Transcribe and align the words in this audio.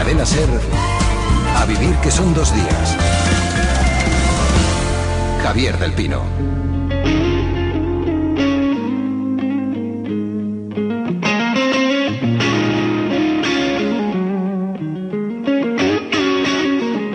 cadena 0.00 0.24
Ser, 0.24 0.48
a 1.58 1.66
vivir 1.66 1.94
que 1.96 2.10
son 2.10 2.32
dos 2.32 2.54
días. 2.54 2.96
Javier 5.42 5.76
del 5.76 5.92
Pino. 5.92 6.22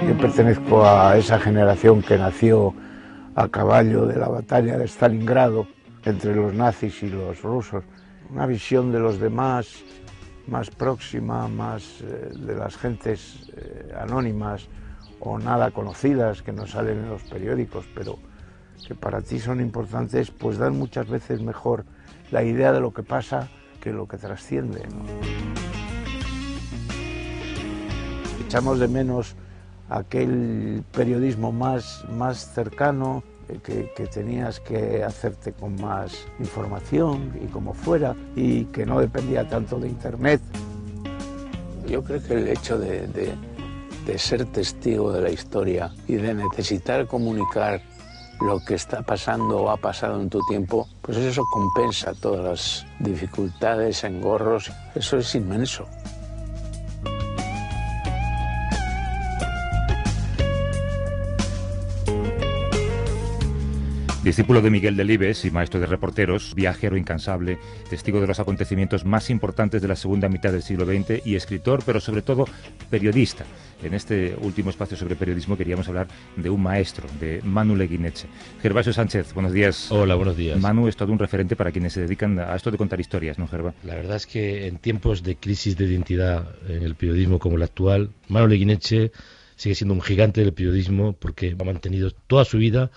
Yo 0.08 0.18
pertenezco 0.20 0.86
a 0.86 1.18
esa 1.18 1.40
generación 1.40 2.04
que 2.04 2.20
nació 2.20 2.76
a 3.34 3.48
caballo 3.48 4.06
de 4.06 4.20
la 4.20 4.28
batalla 4.28 4.78
de 4.78 4.88
Stalingrado 4.88 5.66
entre 6.04 6.36
los 6.36 6.54
nazis 6.54 7.02
y 7.02 7.10
los 7.10 7.42
rusos. 7.42 7.84
Una 8.30 8.46
visión 8.46 8.92
de 8.92 9.00
los 9.00 9.20
demás 9.20 9.84
más 10.48 10.70
próxima, 10.70 11.48
más 11.48 12.02
eh, 12.02 12.32
de 12.36 12.56
las 12.56 12.78
gentes 12.78 13.50
eh, 13.56 13.94
anónimas 14.00 14.68
o 15.20 15.40
nada 15.40 15.72
conocidas 15.72 16.42
que 16.42 16.52
no 16.52 16.68
salen 16.68 17.00
en 17.00 17.10
los 17.10 17.24
periódicos, 17.24 17.86
pero 17.94 18.18
que 18.88 18.96
para 18.96 19.22
ti 19.22 19.40
son 19.40 19.62
importantes, 19.62 20.32
pues 20.32 20.58
dan 20.58 20.78
muchas 20.78 21.08
veces 21.08 21.42
mejor 21.42 21.86
la 22.32 22.44
idea 22.44 22.72
de 22.72 22.80
lo 22.80 22.94
que 22.94 23.04
pasa 23.04 23.50
que 23.82 23.92
lo 23.92 24.08
que 24.08 24.18
trasciende. 24.18 24.84
Echamos 28.46 28.80
de 28.80 28.88
menos 28.88 29.36
aquel 29.90 30.84
periodismo 30.92 31.52
más, 31.52 32.06
más 32.10 32.54
cercano, 32.54 33.24
que, 33.64 33.92
que, 33.96 34.08
tenías 34.08 34.60
que 34.60 35.04
hacerte 35.04 35.54
con 35.54 35.80
más 35.82 36.26
información 36.40 37.34
y 37.42 37.48
como 37.48 37.74
fuera, 37.74 38.16
y 38.36 38.66
que 38.66 38.86
no 38.86 39.00
dependía 39.00 39.48
tanto 39.48 39.80
de 39.80 39.90
Internet. 39.90 40.42
Yo 41.88 42.04
creo 42.04 42.22
que 42.24 42.34
el 42.34 42.48
hecho 42.48 42.78
de, 42.78 43.08
de, 43.08 43.34
de 44.06 44.20
ser 44.20 44.46
testigo 44.46 45.12
de 45.12 45.22
la 45.22 45.30
historia 45.30 45.92
y 46.08 46.16
de 46.16 46.34
necesitar 46.34 47.08
comunicar 47.08 47.82
lo 48.42 48.60
que 48.66 48.76
está 48.76 49.02
pasando 49.02 49.62
o 49.62 49.70
ha 49.70 49.78
pasado 49.78 50.22
en 50.22 50.30
tu 50.30 50.40
tiempo, 50.48 50.88
pues 51.02 51.18
eso 51.18 51.44
compensa 51.52 52.14
todas 52.14 52.44
las 52.44 52.86
dificultades, 53.00 54.04
engorros, 54.04 54.72
eso 54.94 55.18
es 55.18 55.36
inmenso. 55.36 55.86
Discípulo 64.26 64.60
de 64.60 64.72
Miguel 64.72 64.98
Delibes 64.98 65.46
y 65.46 65.52
maestro 65.52 65.80
de 65.80 65.86
reporteros, 65.86 66.56
viajero 66.56 66.98
incansable, 66.98 67.60
testigo 67.92 68.20
de 68.20 68.26
los 68.26 68.40
acontecimientos 68.40 69.06
más 69.06 69.30
importantes 69.30 69.84
de 69.84 69.88
la 69.88 69.96
segunda 69.96 70.30
mitad 70.30 70.52
del 70.52 70.64
siglo 70.64 70.84
XX 70.84 71.24
y 71.24 71.36
escritor, 71.36 71.84
pero 71.86 72.00
sobre 72.00 72.24
todo 72.24 72.46
periodista. 72.90 73.46
En 73.84 73.94
este 73.94 74.36
último 74.42 74.72
espacio 74.72 74.98
sobre 74.98 75.16
periodismo 75.16 75.56
queríamos 75.56 75.88
hablar 75.90 76.08
de 76.38 76.50
un 76.50 76.64
maestro, 76.64 77.08
de 77.20 77.40
Manu 77.44 77.76
Leguineche. 77.76 78.26
Gervasio 78.64 78.94
Sánchez, 78.94 79.32
buenos 79.36 79.54
días. 79.54 79.92
Hola, 79.92 80.16
buenos 80.16 80.36
días. 80.36 80.60
Manu 80.60 80.88
es 80.88 80.96
todo 80.96 81.12
un 81.12 81.20
referente 81.20 81.56
para 81.56 81.72
quienes 81.72 81.94
se 81.94 82.02
dedican 82.02 82.40
a 82.40 82.56
esto 82.56 82.72
de 82.72 82.80
contar 82.80 83.00
historias, 83.00 83.38
¿no, 83.38 83.48
Gerva? 83.48 83.76
La 83.84 83.94
verdad 83.94 84.16
es 84.16 84.26
que 84.26 84.66
en 84.66 84.80
tiempos 84.80 85.22
de 85.22 85.36
crisis 85.36 85.78
de 85.78 85.86
identidad 85.86 86.48
en 86.68 86.82
el 86.82 86.96
periodismo 86.96 87.38
como 87.38 87.58
el 87.58 87.62
actual, 87.62 88.10
Manu 88.28 88.48
Leguineche 88.48 89.12
sigue 89.56 89.76
siendo 89.76 89.94
un 89.94 90.02
gigante 90.02 90.42
del 90.42 90.54
periodismo 90.54 91.14
porque 91.14 91.56
ha 91.58 91.64
mantenido 91.64 92.10
toda 92.10 92.44
su 92.44 92.58
vida 92.58 92.90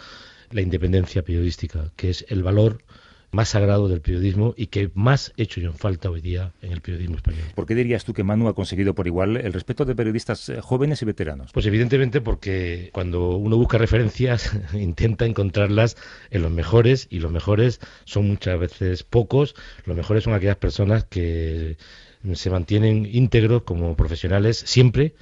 la 0.50 0.60
independencia 0.60 1.22
periodística, 1.22 1.92
que 1.96 2.10
es 2.10 2.24
el 2.28 2.42
valor 2.42 2.82
más 3.30 3.50
sagrado 3.50 3.88
del 3.88 4.00
periodismo 4.00 4.54
y 4.56 4.68
que 4.68 4.90
más 4.94 5.32
hecho 5.36 5.60
en 5.60 5.74
falta 5.74 6.10
hoy 6.10 6.20
día 6.20 6.52
en 6.62 6.72
el 6.72 6.80
periodismo 6.80 7.16
español. 7.16 7.44
¿Por 7.54 7.66
qué 7.66 7.74
dirías 7.74 8.04
tú 8.04 8.14
que 8.14 8.24
Manu 8.24 8.48
ha 8.48 8.54
conseguido 8.54 8.94
por 8.94 9.06
igual 9.06 9.36
el 9.36 9.52
respeto 9.52 9.84
de 9.84 9.94
periodistas 9.94 10.50
jóvenes 10.62 11.02
y 11.02 11.04
veteranos? 11.04 11.52
Pues 11.52 11.66
evidentemente 11.66 12.20
porque 12.20 12.90
cuando 12.92 13.36
uno 13.36 13.56
busca 13.56 13.76
referencias 13.76 14.52
intenta 14.72 15.26
encontrarlas 15.26 15.96
en 16.30 16.42
los 16.42 16.50
mejores 16.50 17.06
y 17.10 17.18
los 17.18 17.30
mejores 17.30 17.80
son 18.04 18.28
muchas 18.28 18.58
veces 18.58 19.02
pocos, 19.02 19.54
los 19.84 19.96
mejores 19.96 20.24
son 20.24 20.32
aquellas 20.32 20.56
personas 20.56 21.04
que 21.04 21.76
se 22.32 22.50
mantienen 22.50 23.06
íntegros 23.10 23.62
como 23.62 23.94
profesionales 23.94 24.62
siempre 24.66 25.14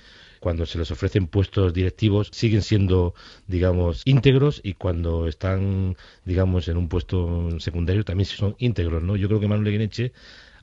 cuando 0.46 0.64
se 0.64 0.78
les 0.78 0.88
ofrecen 0.92 1.26
puestos 1.26 1.74
directivos 1.74 2.28
siguen 2.30 2.62
siendo, 2.62 3.14
digamos, 3.48 4.02
íntegros 4.04 4.60
y 4.62 4.74
cuando 4.74 5.26
están, 5.26 5.96
digamos, 6.24 6.68
en 6.68 6.76
un 6.76 6.88
puesto 6.88 7.58
secundario 7.58 8.04
también 8.04 8.26
son 8.26 8.54
íntegros, 8.60 9.02
¿no? 9.02 9.16
Yo 9.16 9.26
creo 9.26 9.40
que 9.40 9.48
Manuel 9.48 9.64
Leguineche 9.64 10.12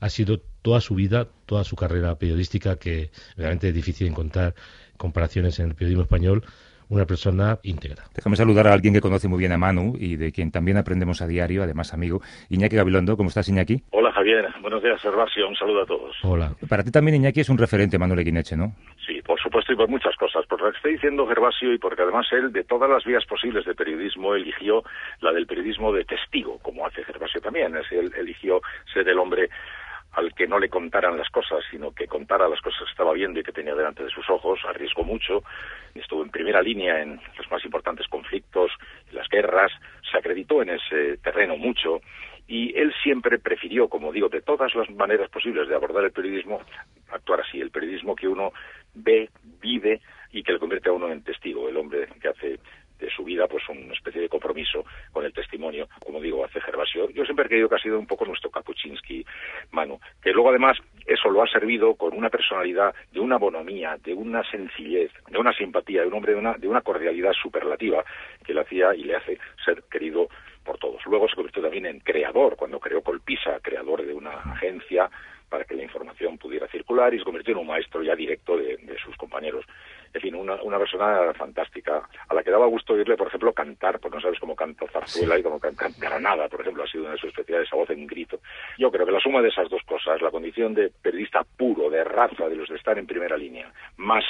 ha 0.00 0.08
sido 0.08 0.40
toda 0.62 0.80
su 0.80 0.94
vida, 0.94 1.28
toda 1.44 1.64
su 1.64 1.76
carrera 1.76 2.14
periodística, 2.14 2.76
que 2.76 3.10
realmente 3.36 3.68
es 3.68 3.74
difícil 3.74 4.06
encontrar 4.06 4.54
comparaciones 4.96 5.58
en 5.58 5.66
el 5.68 5.74
periodismo 5.74 6.04
español, 6.04 6.44
una 6.88 7.04
persona 7.04 7.58
íntegra. 7.62 8.04
Déjame 8.14 8.36
saludar 8.36 8.68
a 8.68 8.72
alguien 8.72 8.94
que 8.94 9.00
conoce 9.00 9.28
muy 9.28 9.38
bien 9.38 9.52
a 9.52 9.58
Manu 9.58 9.96
y 9.98 10.16
de 10.16 10.32
quien 10.32 10.50
también 10.50 10.76
aprendemos 10.76 11.20
a 11.22 11.26
diario, 11.26 11.62
además 11.62 11.92
amigo, 11.92 12.22
Iñaki 12.48 12.76
Gabilondo. 12.76 13.16
¿Cómo 13.16 13.28
estás, 13.28 13.48
Iñaki? 13.48 13.82
Hola, 13.90 14.12
Javier. 14.12 14.46
Buenos 14.62 14.82
días, 14.82 15.00
Servasio. 15.00 15.48
Un 15.48 15.56
saludo 15.56 15.82
a 15.82 15.86
todos. 15.86 16.16
Hola. 16.22 16.54
Para 16.68 16.82
ti 16.82 16.90
también, 16.90 17.16
Iñaki, 17.16 17.40
es 17.40 17.48
un 17.48 17.58
referente, 17.58 17.98
Manuel 17.98 18.20
Eguineche, 18.20 18.56
¿no? 18.56 18.74
Sí, 19.06 19.13
supuesto, 19.54 19.72
y 19.72 19.76
por 19.76 19.88
muchas 19.88 20.16
cosas. 20.16 20.46
Por 20.46 20.60
lo 20.60 20.70
que 20.70 20.76
estoy 20.76 20.92
diciendo 20.94 21.26
Gervasio 21.26 21.72
y 21.72 21.78
porque 21.78 22.02
además 22.02 22.26
él, 22.32 22.52
de 22.52 22.64
todas 22.64 22.90
las 22.90 23.04
vías 23.04 23.24
posibles 23.24 23.64
de 23.64 23.74
periodismo, 23.74 24.34
eligió 24.34 24.82
la 25.20 25.32
del 25.32 25.46
periodismo 25.46 25.92
de 25.92 26.04
testigo, 26.04 26.58
como 26.58 26.84
hace 26.86 27.04
Gervasio 27.04 27.40
también. 27.40 27.76
Es, 27.76 27.90
él 27.92 28.12
eligió 28.16 28.60
ser 28.92 29.08
el 29.08 29.18
hombre 29.18 29.48
al 30.12 30.34
que 30.34 30.46
no 30.46 30.58
le 30.58 30.68
contaran 30.68 31.16
las 31.16 31.28
cosas, 31.28 31.60
sino 31.70 31.92
que 31.92 32.06
contara 32.06 32.48
las 32.48 32.60
cosas 32.60 32.80
que 32.84 32.90
estaba 32.90 33.12
viendo 33.12 33.38
y 33.38 33.42
que 33.42 33.52
tenía 33.52 33.74
delante 33.74 34.04
de 34.04 34.10
sus 34.10 34.28
ojos, 34.30 34.60
arriesgó 34.64 35.02
mucho, 35.02 35.42
estuvo 35.94 36.22
en 36.22 36.30
primera 36.30 36.62
línea 36.62 37.02
en 37.02 37.20
los 37.36 37.50
más 37.50 37.64
importantes 37.64 38.06
conflictos, 38.08 38.70
las 39.12 39.28
guerras, 39.28 39.72
se 40.10 40.18
acreditó 40.18 40.62
en 40.62 40.70
ese 40.70 41.16
terreno 41.18 41.56
mucho 41.56 42.00
y 42.46 42.76
él 42.78 42.94
siempre 43.02 43.38
prefirió, 43.40 43.88
como 43.88 44.12
digo, 44.12 44.28
de 44.28 44.42
todas 44.42 44.72
las 44.76 44.88
maneras 44.90 45.30
posibles 45.30 45.68
de 45.68 45.74
abordar 45.74 46.04
el 46.04 46.12
periodismo, 46.12 46.60
actuar 47.10 47.40
así, 47.40 47.60
el 47.60 47.70
periodismo 47.70 48.14
que 48.14 48.28
uno 48.28 48.52
ve, 48.94 49.28
vive 49.60 50.00
y 50.32 50.42
que 50.42 50.52
le 50.52 50.58
convierte 50.58 50.88
a 50.88 50.92
uno 50.92 51.10
en 51.10 51.22
testigo, 51.22 51.68
el 51.68 51.76
hombre 51.76 52.08
que 52.20 52.28
hace 52.28 52.58
de 52.98 53.10
su 53.10 53.24
vida 53.24 53.46
pues 53.46 53.68
una 53.68 53.92
especie 53.92 54.20
de 54.20 54.28
compromiso 54.28 54.84
con 55.12 55.24
el 55.24 55.32
testimonio, 55.32 55.88
como 56.04 56.20
digo, 56.20 56.44
hace 56.44 56.60
Gervasio. 56.60 57.10
Yo 57.10 57.24
siempre 57.24 57.46
he 57.46 57.48
creído 57.48 57.68
que 57.68 57.74
ha 57.76 57.80
sido 57.80 57.98
un 57.98 58.06
poco 58.06 58.24
nuestro 58.24 58.50
Kapuczynski, 58.50 59.24
Manu, 59.72 60.00
que 60.22 60.32
luego 60.32 60.50
además 60.50 60.78
eso 61.06 61.28
lo 61.30 61.42
ha 61.42 61.48
servido 61.48 61.94
con 61.94 62.14
una 62.14 62.30
personalidad 62.30 62.94
de 63.12 63.20
una 63.20 63.36
bonomía, 63.36 63.96
de 64.02 64.14
una 64.14 64.42
sencillez, 64.50 65.10
de 65.28 65.38
una 65.38 65.52
simpatía, 65.52 66.02
de 66.02 66.08
un 66.08 66.14
hombre 66.14 66.32
de 66.32 66.38
una, 66.38 66.54
de 66.54 66.68
una 66.68 66.80
cordialidad 66.80 67.32
superlativa 67.32 68.04
que 68.44 68.54
le 68.54 68.60
hacía 68.60 68.94
y 68.94 69.04
le 69.04 69.16
hace 69.16 69.38
ser 69.64 69.82
querido 69.90 70.28
por 70.64 70.78
todos. 70.78 71.04
Luego 71.06 71.28
se 71.28 71.34
convirtió 71.34 71.62
también 71.62 71.86
en 71.86 72.00
creador, 72.00 72.56
cuando 72.56 72.80
creó 72.80 73.02
Colpisa, 73.02 73.60
creador 73.60 74.04
de 74.04 74.14
una 74.14 74.30
agencia 74.30 75.10
para 75.54 75.66
que 75.66 75.76
la 75.76 75.84
información 75.84 76.36
pudiera 76.36 76.66
circular 76.66 77.14
y 77.14 77.18
se 77.18 77.24
convirtió 77.24 77.52
en 77.52 77.60
un 77.60 77.68
maestro 77.68 78.02
ya 78.02 78.16
directo 78.16 78.56
de, 78.56 78.76
de 78.76 78.98
sus 78.98 79.16
compañeros 79.16 79.64
en 80.12 80.20
fin, 80.20 80.34
una, 80.34 80.60
una, 80.62 80.78
persona 80.78 81.32
fantástica, 81.34 82.08
a 82.28 82.34
la 82.34 82.42
que 82.42 82.50
daba 82.50 82.66
gusto 82.66 82.94
oírle, 82.94 83.16
por 83.16 83.28
ejemplo, 83.28 83.52
cantar, 83.52 84.00
porque 84.00 84.16
no 84.16 84.22
sabes 84.22 84.40
cómo 84.40 84.56
canta 84.56 84.86
zarzuela 84.88 85.38
y 85.38 85.44
cómo 85.44 85.60
canta 85.60 85.88
Granada, 85.96 86.48
por 86.48 86.60
ejemplo, 86.60 86.82
ha 86.82 86.86
sido 86.88 87.04
una 87.04 87.12
de 87.12 87.18
sus 87.18 87.30
especialidades, 87.30 87.68
esa 87.68 87.76
voz 87.76 87.90
en 87.90 88.04
grito. 88.06 88.40
Yo 88.78 88.90
creo 88.90 89.06
que 89.06 89.12
la 89.12 89.20
suma 89.20 89.42
de 89.42 89.48
esas 89.48 89.68
dos 89.68 89.82
cosas, 89.84 90.20
la 90.20 90.32
condición 90.32 90.74
de 90.74 90.90
periodista 91.02 91.42
puro, 91.56 91.88
de 91.88 92.02
raza, 92.02 92.48
de 92.48 92.56
los 92.56 92.68
de 92.68 92.76
estar 92.76 92.98
en 92.98 93.06
primera 93.06 93.36
línea, 93.36 93.72
más 93.96 94.24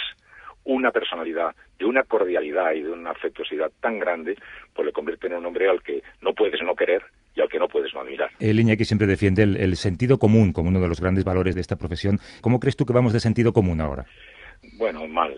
una 0.64 0.90
personalidad, 0.90 1.54
de 1.78 1.86
una 1.86 2.02
cordialidad 2.02 2.72
y 2.72 2.82
de 2.82 2.90
una 2.90 3.10
afectuosidad 3.10 3.70
tan 3.80 3.98
grande, 3.98 4.36
pues 4.74 4.86
le 4.86 4.92
convierte 4.92 5.26
en 5.26 5.34
un 5.34 5.46
hombre 5.46 5.68
al 5.68 5.82
que 5.82 6.02
no 6.20 6.34
puedes 6.34 6.62
no 6.62 6.74
querer 6.74 7.02
y 7.34 7.40
al 7.40 7.48
que 7.48 7.58
no 7.58 7.68
puedes 7.68 7.92
no 7.94 8.00
admirar. 8.00 8.30
El 8.38 8.76
que 8.76 8.84
siempre 8.84 9.06
defiende 9.06 9.42
el, 9.42 9.56
el 9.56 9.76
sentido 9.76 10.18
común 10.18 10.52
como 10.52 10.68
uno 10.68 10.80
de 10.80 10.88
los 10.88 11.00
grandes 11.00 11.24
valores 11.24 11.54
de 11.54 11.60
esta 11.60 11.76
profesión. 11.76 12.18
¿Cómo 12.40 12.60
crees 12.60 12.76
tú 12.76 12.86
que 12.86 12.92
vamos 12.92 13.12
de 13.12 13.20
sentido 13.20 13.52
común 13.52 13.80
ahora? 13.80 14.06
Bueno, 14.76 15.06
mal. 15.06 15.34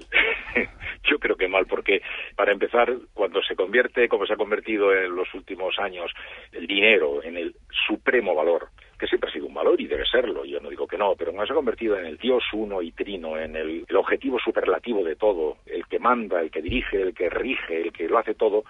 Yo 1.11 1.19
creo 1.19 1.37
que 1.37 1.49
mal, 1.49 1.67
porque 1.67 2.03
para 2.35 2.53
empezar, 2.53 2.93
cuando 3.15 3.43
se 3.43 3.55
convierte, 3.55 4.09
como 4.09 4.27
se 4.27 4.33
ha 4.33 4.37
convertido 4.37 4.95
en 4.95 5.15
los 5.15 5.33
últimos 5.35 5.79
años, 5.79 6.11
el 6.53 6.67
dinero 6.67 7.23
en 7.23 7.37
el 7.37 7.55
supremo 7.87 8.35
valor, 8.35 8.69
que 8.99 9.07
siempre 9.07 9.31
ha 9.31 9.33
sido 9.33 9.47
un 9.47 9.55
valor 9.55 9.81
y 9.81 9.87
debe 9.87 10.05
serlo, 10.07 10.45
yo 10.45 10.59
no 10.61 10.71
digo 10.71 10.87
que 10.87 10.97
no, 10.97 11.15
pero 11.17 11.33
cuando 11.33 11.47
se 11.47 11.53
ha 11.53 11.57
convertido 11.57 11.99
en 11.99 12.07
el 12.07 12.17
Dios 12.17 12.43
uno 12.53 12.83
y 12.83 12.93
trino, 12.93 13.39
en 13.39 13.55
el, 13.55 13.85
el 13.87 13.97
objetivo 13.97 14.39
superlativo 14.39 15.05
de 15.05 15.17
todo, 15.17 15.59
el 15.67 15.87
que 15.87 15.99
manda, 15.99 16.41
el 16.41 16.51
que 16.51 16.63
dirige, 16.63 17.01
el 17.03 17.15
que 17.15 17.29
rige, 17.29 17.83
el 17.83 17.93
que 17.93 18.09
lo 18.09 18.19
hace 18.19 18.35
todo, 18.35 18.65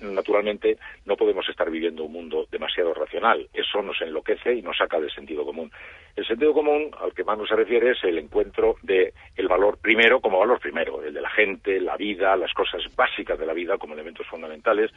naturalmente 0.00 0.78
no 1.04 1.16
podemos 1.16 1.48
estar 1.48 1.70
viviendo 1.70 2.04
un 2.04 2.12
mundo 2.12 2.46
demasiado 2.50 2.94
racional. 2.94 3.48
Eso 3.52 3.82
nos 3.82 4.00
enloquece 4.00 4.54
y 4.54 4.62
nos 4.62 4.78
saca 4.78 5.00
del 5.00 5.10
sentido 5.10 5.44
común. 5.44 5.70
El 6.16 6.26
sentido 6.26 6.52
común 6.52 6.90
al 7.00 7.12
que 7.14 7.24
más 7.24 7.38
se 7.48 7.56
refiere 7.56 7.92
es 7.92 8.04
el 8.04 8.18
encuentro 8.18 8.76
de 8.82 9.12
el 9.36 9.48
valor 9.48 9.78
primero 9.78 10.20
como 10.20 10.38
valor 10.38 10.60
primero, 10.60 11.02
el 11.02 11.14
de 11.14 11.20
la 11.20 11.30
gente, 11.30 11.80
la 11.80 11.96
vida, 11.96 12.36
las 12.36 12.52
cosas 12.52 12.82
básicas 12.94 13.38
de 13.38 13.46
la 13.46 13.52
vida 13.52 13.78
como 13.78 13.94
elementos 13.94 14.26
fundamentales 14.26 14.90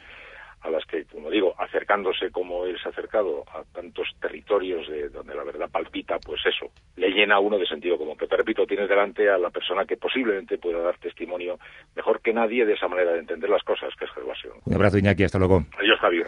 a 0.64 0.70
las 0.70 0.84
que, 0.86 1.04
como 1.04 1.30
digo, 1.30 1.54
acercándose 1.58 2.30
como 2.30 2.64
él 2.64 2.78
se 2.82 2.88
ha 2.88 2.90
acercado 2.90 3.44
a 3.52 3.62
tantos 3.72 4.08
territorios 4.18 4.88
de 4.88 5.10
donde 5.10 5.34
la 5.34 5.44
verdad 5.44 5.68
palpita, 5.70 6.18
pues 6.18 6.40
eso, 6.46 6.72
le 6.96 7.10
llena 7.10 7.36
a 7.36 7.40
uno 7.40 7.58
de 7.58 7.66
sentido 7.66 7.98
común. 7.98 8.16
Pero 8.18 8.28
te 8.30 8.36
repito, 8.36 8.66
tienes 8.66 8.88
delante 8.88 9.28
a 9.28 9.36
la 9.36 9.50
persona 9.50 9.84
que 9.84 9.98
posiblemente 9.98 10.56
pueda 10.56 10.80
dar 10.80 10.96
testimonio 10.98 11.58
mejor 11.94 12.20
que 12.20 12.32
nadie 12.32 12.64
de 12.64 12.72
esa 12.72 12.88
manera 12.88 13.12
de 13.12 13.18
entender 13.18 13.50
las 13.50 13.62
cosas, 13.62 13.90
que 13.98 14.06
es 14.06 14.10
Gervasio. 14.12 14.54
Un 14.64 14.74
abrazo, 14.74 14.96
Iñaki, 14.98 15.24
hasta 15.24 15.38
luego. 15.38 15.64
Adiós, 15.78 16.00
Javier. 16.00 16.26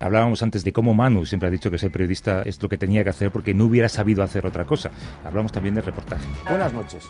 Hablábamos 0.00 0.42
antes 0.42 0.64
de 0.64 0.72
cómo 0.72 0.92
Manu 0.92 1.24
siempre 1.24 1.48
ha 1.48 1.52
dicho 1.52 1.70
que 1.70 1.78
ser 1.78 1.92
periodista 1.92 2.42
es 2.42 2.60
lo 2.60 2.68
que 2.68 2.78
tenía 2.78 3.04
que 3.04 3.10
hacer 3.10 3.30
porque 3.30 3.54
no 3.54 3.66
hubiera 3.66 3.88
sabido 3.88 4.24
hacer 4.24 4.44
otra 4.46 4.64
cosa. 4.64 4.90
Hablamos 5.24 5.52
también 5.52 5.76
del 5.76 5.84
reportaje. 5.84 6.26
Buenas 6.48 6.72
noches. 6.72 7.08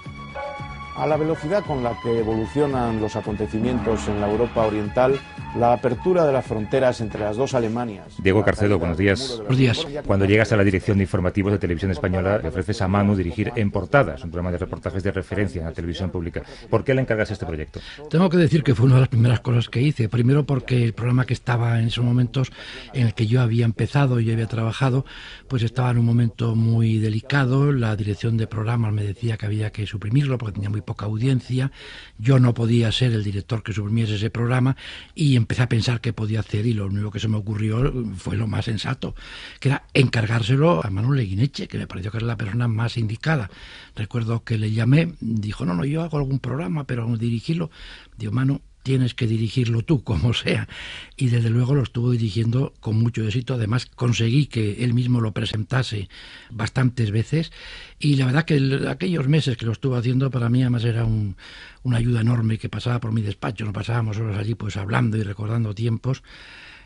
A 0.96 1.06
la 1.06 1.18
velocidad 1.18 1.62
con 1.62 1.82
la 1.82 1.94
que 2.02 2.20
evolucionan 2.20 3.00
los 3.02 3.16
acontecimientos 3.16 4.08
en 4.08 4.18
la 4.18 4.30
Europa 4.30 4.66
Oriental, 4.66 5.20
la 5.58 5.74
apertura 5.74 6.26
de 6.26 6.32
las 6.32 6.46
fronteras 6.46 7.02
entre 7.02 7.20
las 7.20 7.36
dos 7.36 7.52
Alemanias. 7.52 8.14
Diego 8.18 8.42
Carcedo, 8.42 8.78
buenos 8.78 8.96
días. 8.96 9.36
Buenos 9.38 9.58
días. 9.58 9.86
Cuando 10.06 10.24
llegas 10.24 10.52
a 10.52 10.56
la 10.56 10.64
dirección 10.64 10.96
de 10.96 11.04
informativos 11.04 11.52
de 11.52 11.58
Televisión 11.58 11.90
Española, 11.90 12.38
le 12.38 12.48
ofreces 12.48 12.80
a 12.80 12.88
Manu 12.88 13.14
dirigir 13.14 13.52
En 13.56 13.70
Portadas, 13.70 14.24
un 14.24 14.30
programa 14.30 14.52
de 14.52 14.58
reportajes 14.58 15.02
de 15.02 15.12
referencia 15.12 15.60
en 15.60 15.66
la 15.66 15.72
televisión 15.72 16.10
pública. 16.10 16.42
¿Por 16.70 16.82
qué 16.82 16.94
le 16.94 17.02
encargas 17.02 17.30
este 17.30 17.44
proyecto? 17.44 17.80
Tengo 18.08 18.30
que 18.30 18.38
decir 18.38 18.62
que 18.62 18.74
fue 18.74 18.86
una 18.86 18.94
de 18.94 19.00
las 19.02 19.08
primeras 19.10 19.40
cosas 19.40 19.68
que 19.68 19.82
hice. 19.82 20.08
Primero 20.08 20.44
porque 20.46 20.82
el 20.82 20.94
programa 20.94 21.26
que 21.26 21.34
estaba 21.34 21.78
en 21.78 21.88
esos 21.88 22.04
momentos 22.04 22.52
en 22.94 23.06
el 23.06 23.14
que 23.14 23.26
yo 23.26 23.42
había 23.42 23.66
empezado 23.66 24.18
y 24.20 24.30
había 24.30 24.46
trabajado, 24.46 25.04
pues 25.48 25.62
estaba 25.62 25.90
en 25.90 25.98
un 25.98 26.06
momento 26.06 26.54
muy 26.54 26.98
delicado. 26.98 27.72
La 27.72 27.96
dirección 27.96 28.38
de 28.38 28.46
programas 28.46 28.92
me 28.92 29.02
decía 29.02 29.36
que 29.36 29.46
había 29.46 29.70
que 29.70 29.86
suprimirlo 29.86 30.38
porque 30.38 30.54
tenía 30.54 30.70
muy 30.70 30.82
poca 30.86 31.04
audiencia. 31.04 31.70
Yo 32.18 32.38
no 32.38 32.54
podía 32.54 32.90
ser 32.92 33.12
el 33.12 33.22
director 33.22 33.62
que 33.62 33.74
suprimiese 33.74 34.14
ese 34.14 34.30
programa 34.30 34.76
y 35.14 35.36
empecé 35.36 35.62
a 35.62 35.68
pensar 35.68 36.00
qué 36.00 36.14
podía 36.14 36.40
hacer 36.40 36.64
y 36.66 36.72
lo 36.72 36.86
único 36.86 37.10
que 37.10 37.20
se 37.20 37.28
me 37.28 37.36
ocurrió 37.36 37.92
fue 38.16 38.36
lo 38.36 38.46
más 38.46 38.64
sensato, 38.64 39.14
que 39.60 39.68
era 39.68 39.84
encargárselo 39.92 40.84
a 40.84 40.88
Manuel 40.88 41.18
Leguineche, 41.18 41.68
que 41.68 41.76
me 41.76 41.86
pareció 41.86 42.10
que 42.10 42.18
era 42.18 42.26
la 42.26 42.36
persona 42.36 42.68
más 42.68 42.96
indicada. 42.96 43.50
Recuerdo 43.94 44.44
que 44.44 44.56
le 44.56 44.70
llamé, 44.72 45.14
dijo, 45.20 45.66
no, 45.66 45.74
no, 45.74 45.84
yo 45.84 46.02
hago 46.02 46.16
algún 46.18 46.38
programa, 46.38 46.84
pero 46.84 47.06
dirigirlo. 47.16 47.70
Digo, 48.16 48.32
Manu, 48.32 48.60
tienes 48.86 49.14
que 49.14 49.26
dirigirlo 49.26 49.82
tú, 49.82 50.04
como 50.04 50.32
sea. 50.32 50.68
Y 51.16 51.26
desde 51.26 51.50
luego 51.50 51.74
lo 51.74 51.82
estuvo 51.82 52.12
dirigiendo 52.12 52.72
con 52.78 52.96
mucho 52.96 53.24
éxito. 53.24 53.54
Además, 53.54 53.86
conseguí 53.86 54.46
que 54.46 54.84
él 54.84 54.94
mismo 54.94 55.20
lo 55.20 55.32
presentase 55.32 56.08
bastantes 56.50 57.10
veces. 57.10 57.50
Y 57.98 58.14
la 58.14 58.26
verdad 58.26 58.44
que 58.44 58.86
aquellos 58.88 59.26
meses 59.26 59.56
que 59.56 59.66
lo 59.66 59.72
estuvo 59.72 59.96
haciendo, 59.96 60.30
para 60.30 60.48
mí 60.48 60.62
además 60.62 60.84
era 60.84 61.04
una 61.04 61.96
ayuda 61.96 62.20
enorme 62.20 62.58
que 62.58 62.68
pasaba 62.68 63.00
por 63.00 63.10
mi 63.10 63.22
despacho. 63.22 63.64
Nos 63.64 63.74
pasábamos 63.74 64.18
horas 64.18 64.38
allí 64.38 64.54
pues 64.54 64.76
hablando 64.76 65.16
y 65.16 65.24
recordando 65.24 65.74
tiempos. 65.74 66.22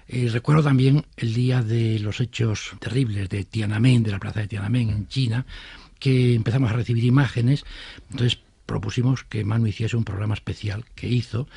Y 0.09 0.29
recuerdo 0.29 0.63
también 0.63 1.05
el 1.19 1.35
día 1.35 1.63
de 1.63 1.99
los 1.99 2.23
hechos 2.23 2.73
terribles 2.81 3.29
de 3.29 3.45
Tiananmen, 3.45 4.03
de 4.05 4.13
la 4.13 4.19
plaza 4.19 4.41
de 4.41 4.49
Tiananmen 4.49 4.89
en 4.89 5.07
China, 5.09 5.45
que 5.99 6.35
empezamos 6.35 6.71
a 6.71 6.77
recibir 6.77 7.05
imágenes. 7.05 7.67
Entonces 8.11 8.39
propusimos 8.71 9.25
que 9.25 9.45
Manu 9.45 9.67
hiciese 9.67 9.97
un 9.97 10.05
programa 10.05 10.35
especial 10.35 10.85
que 10.95 11.09
hizo 11.09 11.49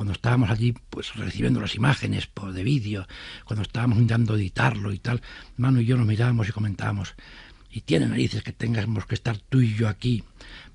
cuando 0.00 0.14
estábamos 0.14 0.48
allí 0.48 0.72
pues 0.88 1.14
recibiendo 1.14 1.60
las 1.60 1.74
imágenes 1.74 2.26
por 2.26 2.54
de 2.54 2.64
vídeo, 2.64 3.06
cuando 3.44 3.60
estábamos 3.60 3.98
intentando 3.98 4.34
editarlo 4.34 4.94
y 4.94 4.98
tal, 4.98 5.20
Manu 5.58 5.80
y 5.80 5.84
yo 5.84 5.98
nos 5.98 6.06
mirábamos 6.06 6.48
y 6.48 6.52
comentábamos, 6.52 7.16
y 7.70 7.82
tiene 7.82 8.06
narices 8.06 8.42
que 8.42 8.52
tengamos 8.52 9.04
que 9.04 9.14
estar 9.14 9.36
tú 9.36 9.60
y 9.60 9.74
yo 9.74 9.88
aquí. 9.88 10.24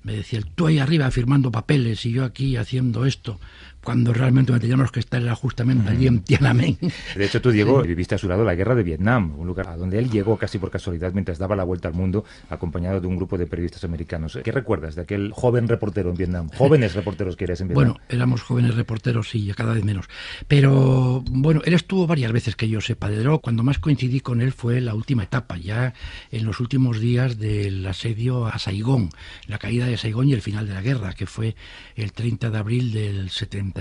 Me 0.04 0.12
decía, 0.12 0.42
tú 0.54 0.68
ahí 0.68 0.78
arriba 0.78 1.10
firmando 1.10 1.50
papeles 1.50 2.06
y 2.06 2.12
yo 2.12 2.24
aquí 2.24 2.56
haciendo 2.56 3.04
esto 3.04 3.40
cuando 3.86 4.12
realmente 4.12 4.52
teníamos 4.58 4.90
que 4.90 4.98
estar 4.98 5.22
era 5.22 5.36
justamente 5.36 5.88
allí 5.88 6.08
en 6.08 6.18
Tiananmen. 6.18 6.76
De 7.14 7.24
hecho, 7.24 7.40
tú, 7.40 7.52
Diego, 7.52 7.82
viviste 7.82 8.16
a 8.16 8.18
su 8.18 8.26
lado 8.26 8.42
la 8.42 8.56
guerra 8.56 8.74
de 8.74 8.82
Vietnam, 8.82 9.38
un 9.38 9.46
lugar 9.46 9.68
a 9.68 9.76
donde 9.76 10.00
él 10.00 10.10
llegó 10.10 10.36
casi 10.36 10.58
por 10.58 10.72
casualidad 10.72 11.12
mientras 11.12 11.38
daba 11.38 11.54
la 11.54 11.62
vuelta 11.62 11.86
al 11.86 11.94
mundo, 11.94 12.24
acompañado 12.50 13.00
de 13.00 13.06
un 13.06 13.16
grupo 13.16 13.38
de 13.38 13.46
periodistas 13.46 13.84
americanos. 13.84 14.40
¿Qué 14.42 14.50
recuerdas 14.50 14.96
de 14.96 15.02
aquel 15.02 15.30
joven 15.32 15.68
reportero 15.68 16.10
en 16.10 16.16
Vietnam? 16.16 16.50
Jóvenes 16.58 16.94
reporteros 16.94 17.36
que 17.36 17.44
eres 17.44 17.60
en 17.60 17.68
Vietnam. 17.68 17.92
Bueno, 17.92 18.00
éramos 18.08 18.42
jóvenes 18.42 18.74
reporteros, 18.74 19.30
sí, 19.30 19.52
cada 19.56 19.72
vez 19.72 19.84
menos. 19.84 20.06
Pero, 20.48 21.22
bueno, 21.30 21.62
él 21.64 21.74
estuvo 21.74 22.08
varias 22.08 22.32
veces 22.32 22.56
que 22.56 22.68
yo 22.68 22.80
sepa. 22.80 23.08
De 23.08 23.22
luego, 23.22 23.40
cuando 23.40 23.62
más 23.62 23.78
coincidí 23.78 24.18
con 24.18 24.40
él 24.40 24.50
fue 24.50 24.80
la 24.80 24.96
última 24.96 25.22
etapa, 25.22 25.58
ya 25.58 25.94
en 26.32 26.44
los 26.44 26.58
últimos 26.58 26.98
días 26.98 27.38
del 27.38 27.86
asedio 27.86 28.46
a 28.46 28.58
Saigón, 28.58 29.10
la 29.46 29.58
caída 29.58 29.86
de 29.86 29.96
Saigón 29.96 30.28
y 30.28 30.32
el 30.32 30.42
final 30.42 30.66
de 30.66 30.74
la 30.74 30.82
guerra, 30.82 31.12
que 31.12 31.26
fue 31.26 31.54
el 31.94 32.12
30 32.12 32.50
de 32.50 32.58
abril 32.58 32.92
del 32.92 33.30
70 33.30 33.75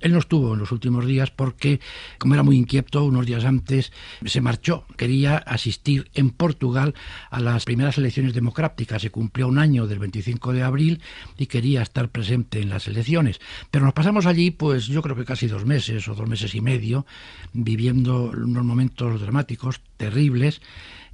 él 0.00 0.12
no 0.12 0.18
estuvo 0.18 0.54
en 0.54 0.60
los 0.60 0.72
últimos 0.72 1.06
días 1.06 1.30
porque, 1.30 1.80
como 2.18 2.34
era 2.34 2.42
muy 2.42 2.56
inquieto, 2.56 3.04
unos 3.04 3.26
días 3.26 3.44
antes 3.44 3.92
se 4.24 4.40
marchó. 4.40 4.84
Quería 4.96 5.36
asistir 5.36 6.10
en 6.14 6.30
Portugal 6.30 6.94
a 7.30 7.40
las 7.40 7.64
primeras 7.64 7.98
elecciones 7.98 8.34
democráticas. 8.34 9.02
Se 9.02 9.10
cumplió 9.10 9.48
un 9.48 9.58
año 9.58 9.86
del 9.86 9.98
25 9.98 10.52
de 10.52 10.62
abril 10.62 11.00
y 11.36 11.46
quería 11.46 11.82
estar 11.82 12.08
presente 12.08 12.60
en 12.60 12.68
las 12.70 12.86
elecciones. 12.88 13.40
Pero 13.70 13.84
nos 13.84 13.94
pasamos 13.94 14.26
allí, 14.26 14.50
pues 14.50 14.86
yo 14.86 15.02
creo 15.02 15.16
que 15.16 15.24
casi 15.24 15.46
dos 15.46 15.64
meses 15.64 16.06
o 16.08 16.14
dos 16.14 16.28
meses 16.28 16.54
y 16.54 16.60
medio, 16.60 17.06
viviendo 17.52 18.30
unos 18.30 18.64
momentos 18.64 19.20
dramáticos, 19.20 19.80
terribles. 19.96 20.60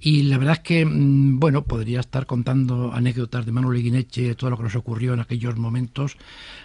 Y 0.00 0.23
la 0.25 0.39
verdad 0.39 0.55
es 0.55 0.61
que, 0.61 0.85
mm, 0.85 1.41
bueno, 1.41 1.65
podría 1.65 2.00
estar 2.00 2.27
contando 2.27 2.93
anécdotas 2.93 3.45
de 3.47 3.53
Manuel 3.53 3.83
Guineche, 3.83 4.35
todo 4.35 4.50
lo 4.50 4.56
que 4.56 4.62
nos 4.62 4.77
ocurrió 4.77 5.15
en 5.15 5.21
aquellos 5.21 5.56
momentos 5.56 6.17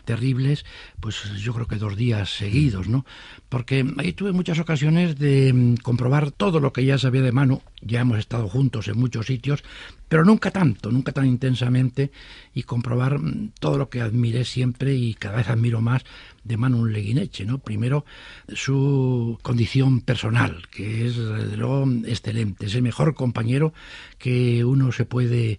terribles, 0.05 0.65
pues 0.99 1.23
yo 1.39 1.53
creo 1.53 1.67
que 1.67 1.77
dos 1.77 1.95
días 1.95 2.29
seguidos, 2.29 2.87
¿no? 2.87 3.05
Porque 3.49 3.85
ahí 3.97 4.13
tuve 4.13 4.33
muchas 4.33 4.59
ocasiones 4.59 5.17
de 5.17 5.51
mm, 5.51 5.75
comprobar 5.77 6.31
todo 6.31 6.59
lo 6.59 6.73
que 6.73 6.85
ya 6.85 6.97
sabía 6.97 7.21
de 7.21 7.31
Manu, 7.31 7.61
ya 7.81 8.01
hemos 8.01 8.19
estado 8.19 8.47
juntos 8.47 8.87
en 8.87 8.99
muchos 8.99 9.25
sitios, 9.25 9.63
pero 10.13 10.25
nunca 10.25 10.51
tanto, 10.51 10.91
nunca 10.91 11.11
tan 11.11 11.25
intensamente, 11.25 12.11
y 12.53 12.61
comprobar 12.61 13.17
mm, 13.17 13.53
todo 13.59 13.79
lo 13.79 13.89
que 13.89 13.99
admiré 13.99 14.45
siempre 14.45 14.93
y 14.93 15.15
cada 15.15 15.37
vez 15.37 15.49
admiro 15.49 15.81
más 15.81 16.03
de 16.43 16.55
Manu 16.55 16.85
Leguineche, 16.85 17.45
¿no? 17.45 17.57
Primero, 17.57 18.05
su 18.53 19.39
condición 19.41 20.01
personal, 20.01 20.67
que 20.69 21.07
es, 21.07 21.17
desde 21.17 21.57
luego, 21.57 21.87
excelente. 22.05 22.67
Es 22.67 22.75
el 22.75 22.83
mejor 22.83 23.15
compañero 23.15 23.73
que 24.19 24.63
uno 24.63 24.91
se 24.91 25.05
puede 25.05 25.57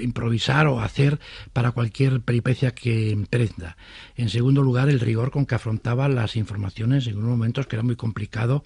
improvisar 0.00 0.68
o 0.68 0.80
hacer 0.80 1.18
para 1.52 1.72
cualquier 1.72 2.20
peripecia 2.20 2.72
que 2.72 3.10
emprenda. 3.10 3.76
En 4.14 4.28
segundo 4.28 4.62
lugar, 4.62 4.88
el 4.88 5.00
rigor 5.00 5.32
con 5.32 5.46
que 5.46 5.56
afrontaba 5.56 6.08
las 6.08 6.36
informaciones 6.36 7.08
en 7.08 7.16
unos 7.16 7.30
momentos 7.30 7.66
que 7.66 7.74
era 7.74 7.82
muy 7.82 7.96
complicado, 7.96 8.62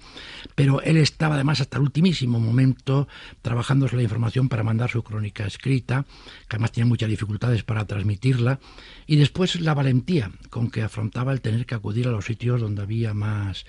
pero 0.55 0.83
él 0.83 0.99
estaba 0.99 1.37
además 1.37 1.61
hasta 1.61 1.79
el 1.79 1.85
ultimísimo 1.85 2.41
momento 2.41 3.09
trabajando 3.41 3.87
la 3.91 4.03
información 4.03 4.49
para 4.49 4.65
mandar 4.65 4.91
su 4.91 5.03
crónica 5.03 5.30
escrita, 5.39 6.05
que 6.49 6.57
además 6.57 6.73
tenía 6.73 6.87
muchas 6.87 7.09
dificultades 7.09 7.63
para 7.63 7.85
transmitirla, 7.87 8.61
y 9.07 9.17
después 9.17 9.61
la 9.61 9.75
valentía 9.75 10.31
con 10.51 10.71
que 10.71 10.83
afrontaba 10.83 11.33
el 11.33 11.41
tener 11.41 11.67
que 11.67 11.75
acudir 11.75 12.09
a 12.09 12.11
los 12.11 12.25
sitios 12.25 12.61
donde 12.61 12.83
había 12.83 13.15
más 13.15 13.67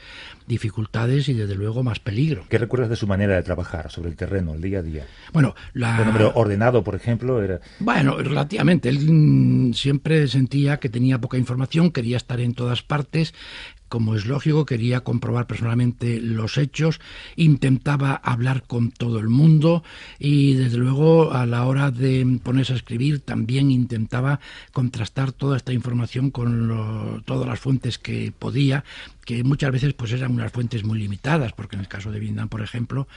dificultades 0.48 1.30
y 1.30 1.34
desde 1.34 1.56
luego 1.56 1.84
más 1.84 2.00
peligro. 2.00 2.46
¿Qué 2.50 2.58
recuerdas 2.58 2.90
de 2.90 2.96
su 2.96 3.08
manera 3.08 3.36
de 3.36 3.44
trabajar 3.44 3.92
sobre 3.92 4.10
el 4.10 4.16
terreno, 4.16 4.54
el 4.54 4.62
día 4.62 4.80
a 4.80 4.84
día? 4.84 5.08
Bueno, 5.34 5.56
la... 5.74 6.02
Bueno, 6.04 6.32
ordenado, 6.36 6.84
por 6.84 6.96
ejemplo, 6.96 7.42
era... 7.42 7.60
Bueno, 7.80 8.18
relativamente. 8.18 8.90
Él 8.90 9.00
mm, 9.00 9.74
siempre 9.74 10.28
sentía 10.28 10.78
que 10.78 10.90
tenía 10.90 11.20
poca 11.20 11.38
información, 11.38 11.92
quería 11.92 12.18
estar 12.18 12.40
en 12.40 12.54
todas 12.54 12.82
partes, 12.84 13.34
como 13.92 14.16
es 14.16 14.26
lógico, 14.26 14.66
quería 14.66 15.02
comprobar 15.02 15.48
personalmente 15.48 16.22
los 16.22 16.58
hechos, 16.58 17.02
intentaba 17.36 18.14
hablar 18.14 18.64
con 18.64 18.90
todo 18.90 19.20
el 19.20 19.28
mundo 19.28 19.84
y 20.18 20.54
desde 20.54 20.78
luego 20.78 21.34
a 21.34 21.46
la 21.46 21.66
hora 21.66 21.92
de 21.92 22.40
ponerse 22.42 22.72
a 22.72 22.78
escribir 22.78 23.20
también 23.20 23.70
intentaba 23.70 24.40
contrastar 24.72 25.34
toda 25.34 25.58
esta 25.58 25.74
información 25.74 26.32
con 26.32 27.22
todas 27.26 27.46
las 27.46 27.60
fuentes 27.60 27.98
que 27.98 28.32
podía 28.32 28.86
que 29.26 29.44
muchas 29.44 29.72
veces 29.72 29.94
pues 29.94 30.12
eran 30.12 30.32
unas 30.32 30.52
fuentes 30.52 30.84
muy 30.84 31.00
limitadas, 31.00 31.54
porque 31.54 31.76
en 31.76 31.82
el 31.82 31.88
caso 31.88 32.12
de 32.12 32.20
Vietnam, 32.20 32.50
por 32.50 32.62
ejemplo, 32.62 33.08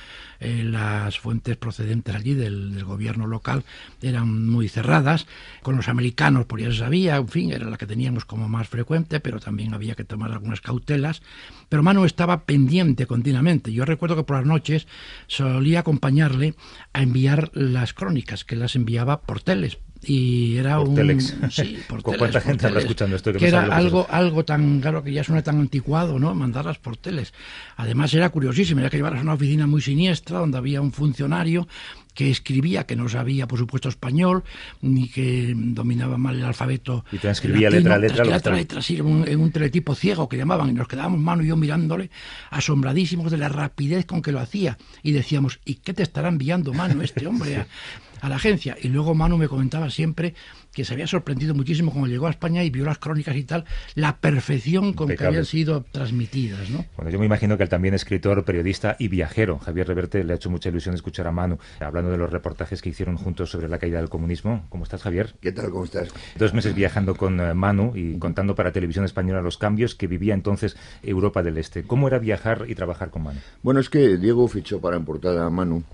eh, 0.41 0.63
las 0.65 1.19
fuentes 1.19 1.57
procedentes 1.57 2.15
allí 2.15 2.35
del, 2.35 2.85
gobierno 2.85 3.27
local 3.27 3.65
eran 4.03 4.49
muy 4.49 4.69
cerradas. 4.69 5.27
Con 5.63 5.77
los 5.77 5.89
americanos, 5.89 6.47
por 6.47 6.61
ya 6.61 6.71
se 6.71 6.79
sabía, 6.79 7.17
en 7.17 7.29
fin, 7.29 7.53
era 7.53 7.69
la 7.69 7.79
que 7.79 7.87
teníamos 7.87 8.25
como 8.25 8.49
más 8.49 8.69
frecuente, 8.69 9.21
pero 9.21 9.41
también 9.41 9.75
había 9.75 9.95
que 9.95 10.05
tomar 10.05 10.33
algunas 10.33 10.61
cautelas. 10.61 11.23
Pero 11.69 11.83
Manu 11.83 12.05
estaba 12.05 12.45
pendiente 12.45 13.07
continuamente. 13.07 13.73
Yo 13.73 13.85
recuerdo 13.85 14.17
que 14.17 14.25
por 14.25 14.37
las 14.37 14.47
noches 14.47 14.87
solía 15.27 15.81
acompañarle 15.81 16.55
a 16.93 17.03
enviar 17.03 17.51
las 17.55 17.95
crónicas, 17.95 18.45
que 18.45 18.57
las 18.57 18.77
enviaba 18.77 19.23
por 19.23 19.41
teles, 19.41 19.79
y 20.07 20.57
era 20.57 20.81
un 20.81 21.21
sí, 21.51 21.79
por 21.89 22.03
cuánta 22.03 22.41
gente 22.41 22.67
está 22.67 22.79
escuchando 22.79 23.17
esto 23.17 23.33
que, 23.33 23.47
era 23.47 23.65
algo 23.65 24.07
algo 24.11 24.45
tan 24.45 24.81
claro 24.81 25.03
que 25.03 25.13
ya 25.13 25.25
suena 25.25 25.43
tan 25.43 25.61
anticuado 25.61 26.19
no 26.19 26.35
mandarlas 26.35 26.79
por 26.79 26.97
teles 26.97 27.33
además 27.77 28.13
era 28.15 28.29
curiosísimo 28.29 28.81
era 28.81 28.91
que 28.91 28.97
llevarlas 28.97 29.21
a 29.21 29.23
una 29.23 29.35
oficina 29.35 29.67
muy 29.67 29.81
siniestra 29.81 30.39
donde 30.39 30.59
había 30.59 30.81
un 30.81 30.93
funcionario 30.93 31.67
que 32.15 32.31
escribía, 32.31 32.85
que 32.85 32.97
no 32.97 33.09
sabía, 33.09 33.47
por 33.47 33.59
supuesto, 33.59 33.89
español, 33.89 34.45
ni 34.81 35.09
que 35.09 35.53
dominaba 35.55 36.17
mal 36.17 36.37
el 36.37 36.45
alfabeto. 36.45 37.05
Y 37.13 37.19
transcribía 37.19 37.71
letra 37.71 37.97
a 37.97 37.99
letra. 37.99 38.25
Letra 38.25 38.55
letra, 38.55 38.83
sí, 38.83 38.97
en 38.97 39.07
un, 39.07 39.29
en 39.29 39.41
un 39.41 39.51
teletipo 39.51 39.95
ciego 39.95 40.29
que 40.29 40.37
llamaban, 40.37 40.71
y 40.71 40.73
nos 40.73 40.89
quedábamos 40.89 41.21
mano 41.21 41.43
y 41.43 41.49
yo 41.49 41.57
mirándole, 41.57 42.11
asombradísimos 42.51 43.31
de 43.31 43.39
la 43.39 43.49
rapidez 43.49 44.07
con 44.07 44.23
que 44.23 44.33
lo 44.33 44.41
hacía. 44.41 44.79
Y 45.03 45.13
decíamos, 45.13 45.61
¿y 45.65 45.75
qué 45.75 45.93
te 45.93 46.03
estará 46.03 46.29
enviando 46.29 46.73
mano 46.73 47.03
este 47.03 47.27
hombre 47.27 47.57
a, 47.57 47.67
a 48.21 48.29
la 48.29 48.37
agencia? 48.37 48.77
Y 48.81 48.89
luego 48.89 49.15
Manu 49.15 49.37
me 49.37 49.49
comentaba 49.49 49.91
siempre 49.91 50.35
que 50.75 50.85
se 50.85 50.93
había 50.93 51.07
sorprendido 51.07 51.55
muchísimo 51.55 51.91
cuando 51.91 52.09
llegó 52.09 52.27
a 52.27 52.31
España 52.31 52.65
y 52.65 52.71
vio 52.71 52.85
las 52.85 52.99
crónicas 52.99 53.37
y 53.37 53.45
tal, 53.45 53.65
la 53.95 54.17
perfección 54.19 54.93
con 54.93 55.09
que 55.09 55.25
habían 55.25 55.45
sido 55.45 55.85
transmitidas. 55.91 56.69
¿no? 56.71 56.85
Bueno, 56.97 57.11
yo 57.11 57.19
me 57.19 57.27
imagino 57.27 57.57
que 57.57 57.63
el 57.63 57.69
también 57.69 57.95
escritor, 57.95 58.45
periodista 58.45 58.97
y 58.99 59.09
viajero, 59.09 59.59
Javier 59.59 59.87
Reverte, 59.87 60.25
le 60.25 60.33
ha 60.33 60.37
hecho 60.37 60.51
mucha 60.51 60.69
ilusión 60.69 60.95
escuchar 60.95 61.27
a 61.27 61.33
Manu 61.33 61.59
hablando 61.81 62.11
de 62.11 62.19
los 62.19 62.31
reportajes 62.31 62.83
que 62.83 62.91
hicieron 62.91 63.17
juntos 63.17 63.51
sobre 63.51 63.69
la 63.69 63.79
caída 63.79 63.99
del 63.99 64.09
comunismo. 64.09 64.67
¿Cómo 64.69 64.85
estás, 64.85 65.03
Javier? 65.03 65.35
¿Qué 65.41 65.53
tal? 65.53 65.71
¿Cómo 65.71 65.85
estás? 65.85 66.09
Dos 66.37 66.53
meses 66.55 66.75
viajando 66.75 67.15
con 67.15 67.41
eh, 67.41 67.55
Manu 67.55 67.93
y 67.95 68.19
contando 68.19 68.55
para 68.55 68.73
Televisión 68.73 69.05
Española 69.05 69.41
los 69.41 69.59
cambios 69.59 69.95
que 69.95 70.07
vivía 70.07 70.35
entonces 70.35 70.77
Europa 71.03 71.43
del 71.43 71.59
Este. 71.59 71.85
¿Cómo 71.85 72.09
era 72.09 72.19
viajar 72.19 72.65
y 72.69 72.75
trabajar 72.75 73.11
con 73.11 73.23
Manu? 73.23 73.41
Bueno, 73.63 73.81
es 73.81 73.89
que 73.89 74.17
Diego 74.17 74.49
fichó 74.49 74.81
para 74.81 74.97
en 74.97 75.05
portada 75.05 75.47
a 75.47 75.51
Manu 75.51 75.85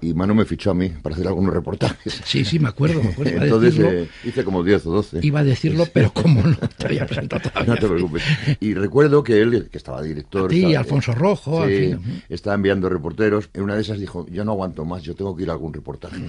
y 0.00 0.14
Manu 0.14 0.34
me 0.34 0.44
fichó 0.44 0.70
a 0.70 0.74
mí 0.74 0.88
para 0.88 1.14
hacer 1.14 1.26
algunos 1.26 1.52
reportajes. 1.54 2.20
Sí, 2.24 2.44
sí, 2.44 2.58
me 2.58 2.68
acuerdo. 2.68 3.02
Me 3.02 3.10
acuerdo 3.10 3.42
Entonces 3.42 3.78
eh, 3.78 4.08
hice 4.24 4.44
como 4.44 4.62
10 4.62 4.86
o 4.86 4.90
12. 4.92 5.20
Iba 5.22 5.40
a 5.40 5.44
decirlo, 5.44 5.86
pero 5.92 6.12
como 6.12 6.42
no 6.42 6.56
te 6.56 6.86
había 6.86 7.06
presentado 7.06 7.48
todavía. 7.48 7.74
No 7.74 7.80
te 7.80 7.88
preocupes. 7.88 8.22
Y 8.60 8.74
recuerdo 8.74 9.22
que 9.22 9.40
él, 9.40 9.68
que 9.70 9.78
estaba 9.78 10.02
director... 10.02 10.50
Sí, 10.50 10.74
Alfonso 10.74 11.12
Rojo. 11.14 11.66
Sí, 11.66 11.74
en 11.74 12.02
fin. 12.02 12.22
estaba 12.28 12.54
enviando 12.54 12.88
reporteros. 12.88 13.50
En 13.54 13.62
una 13.62 13.74
de 13.74 13.82
esas 13.82 13.98
dijo, 13.98 14.26
yo 14.28 14.44
no 14.44 14.52
aguanto 14.52 14.84
más, 14.84 15.02
yo 15.02 15.14
tengo 15.14 15.34
que 15.36 15.44
ir 15.44 15.50
a 15.50 15.52
algún 15.52 15.72
reportaje. 15.72 16.22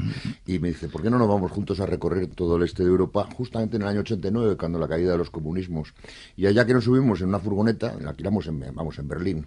Y 0.45 0.59
me 0.59 0.69
dice, 0.69 0.87
¿por 0.87 1.01
qué 1.01 1.09
no 1.09 1.17
nos 1.17 1.27
vamos 1.27 1.51
juntos 1.51 1.79
a 1.79 1.85
recorrer 1.85 2.27
todo 2.27 2.57
el 2.57 2.63
este 2.63 2.83
de 2.83 2.89
Europa? 2.89 3.27
Justamente 3.35 3.77
en 3.77 3.83
el 3.83 3.87
año 3.87 4.01
89, 4.01 4.57
cuando 4.57 4.79
la 4.79 4.87
caída 4.87 5.11
de 5.11 5.17
los 5.17 5.29
comunismos. 5.29 5.93
Y 6.35 6.45
allá 6.47 6.65
que 6.65 6.73
nos 6.73 6.85
subimos 6.85 7.21
en 7.21 7.29
una 7.29 7.39
furgoneta, 7.39 7.95
la 8.01 8.11
alquilamos 8.11 8.47
en, 8.47 8.59
vamos, 8.73 8.97
en 8.99 9.07
Berlín, 9.07 9.45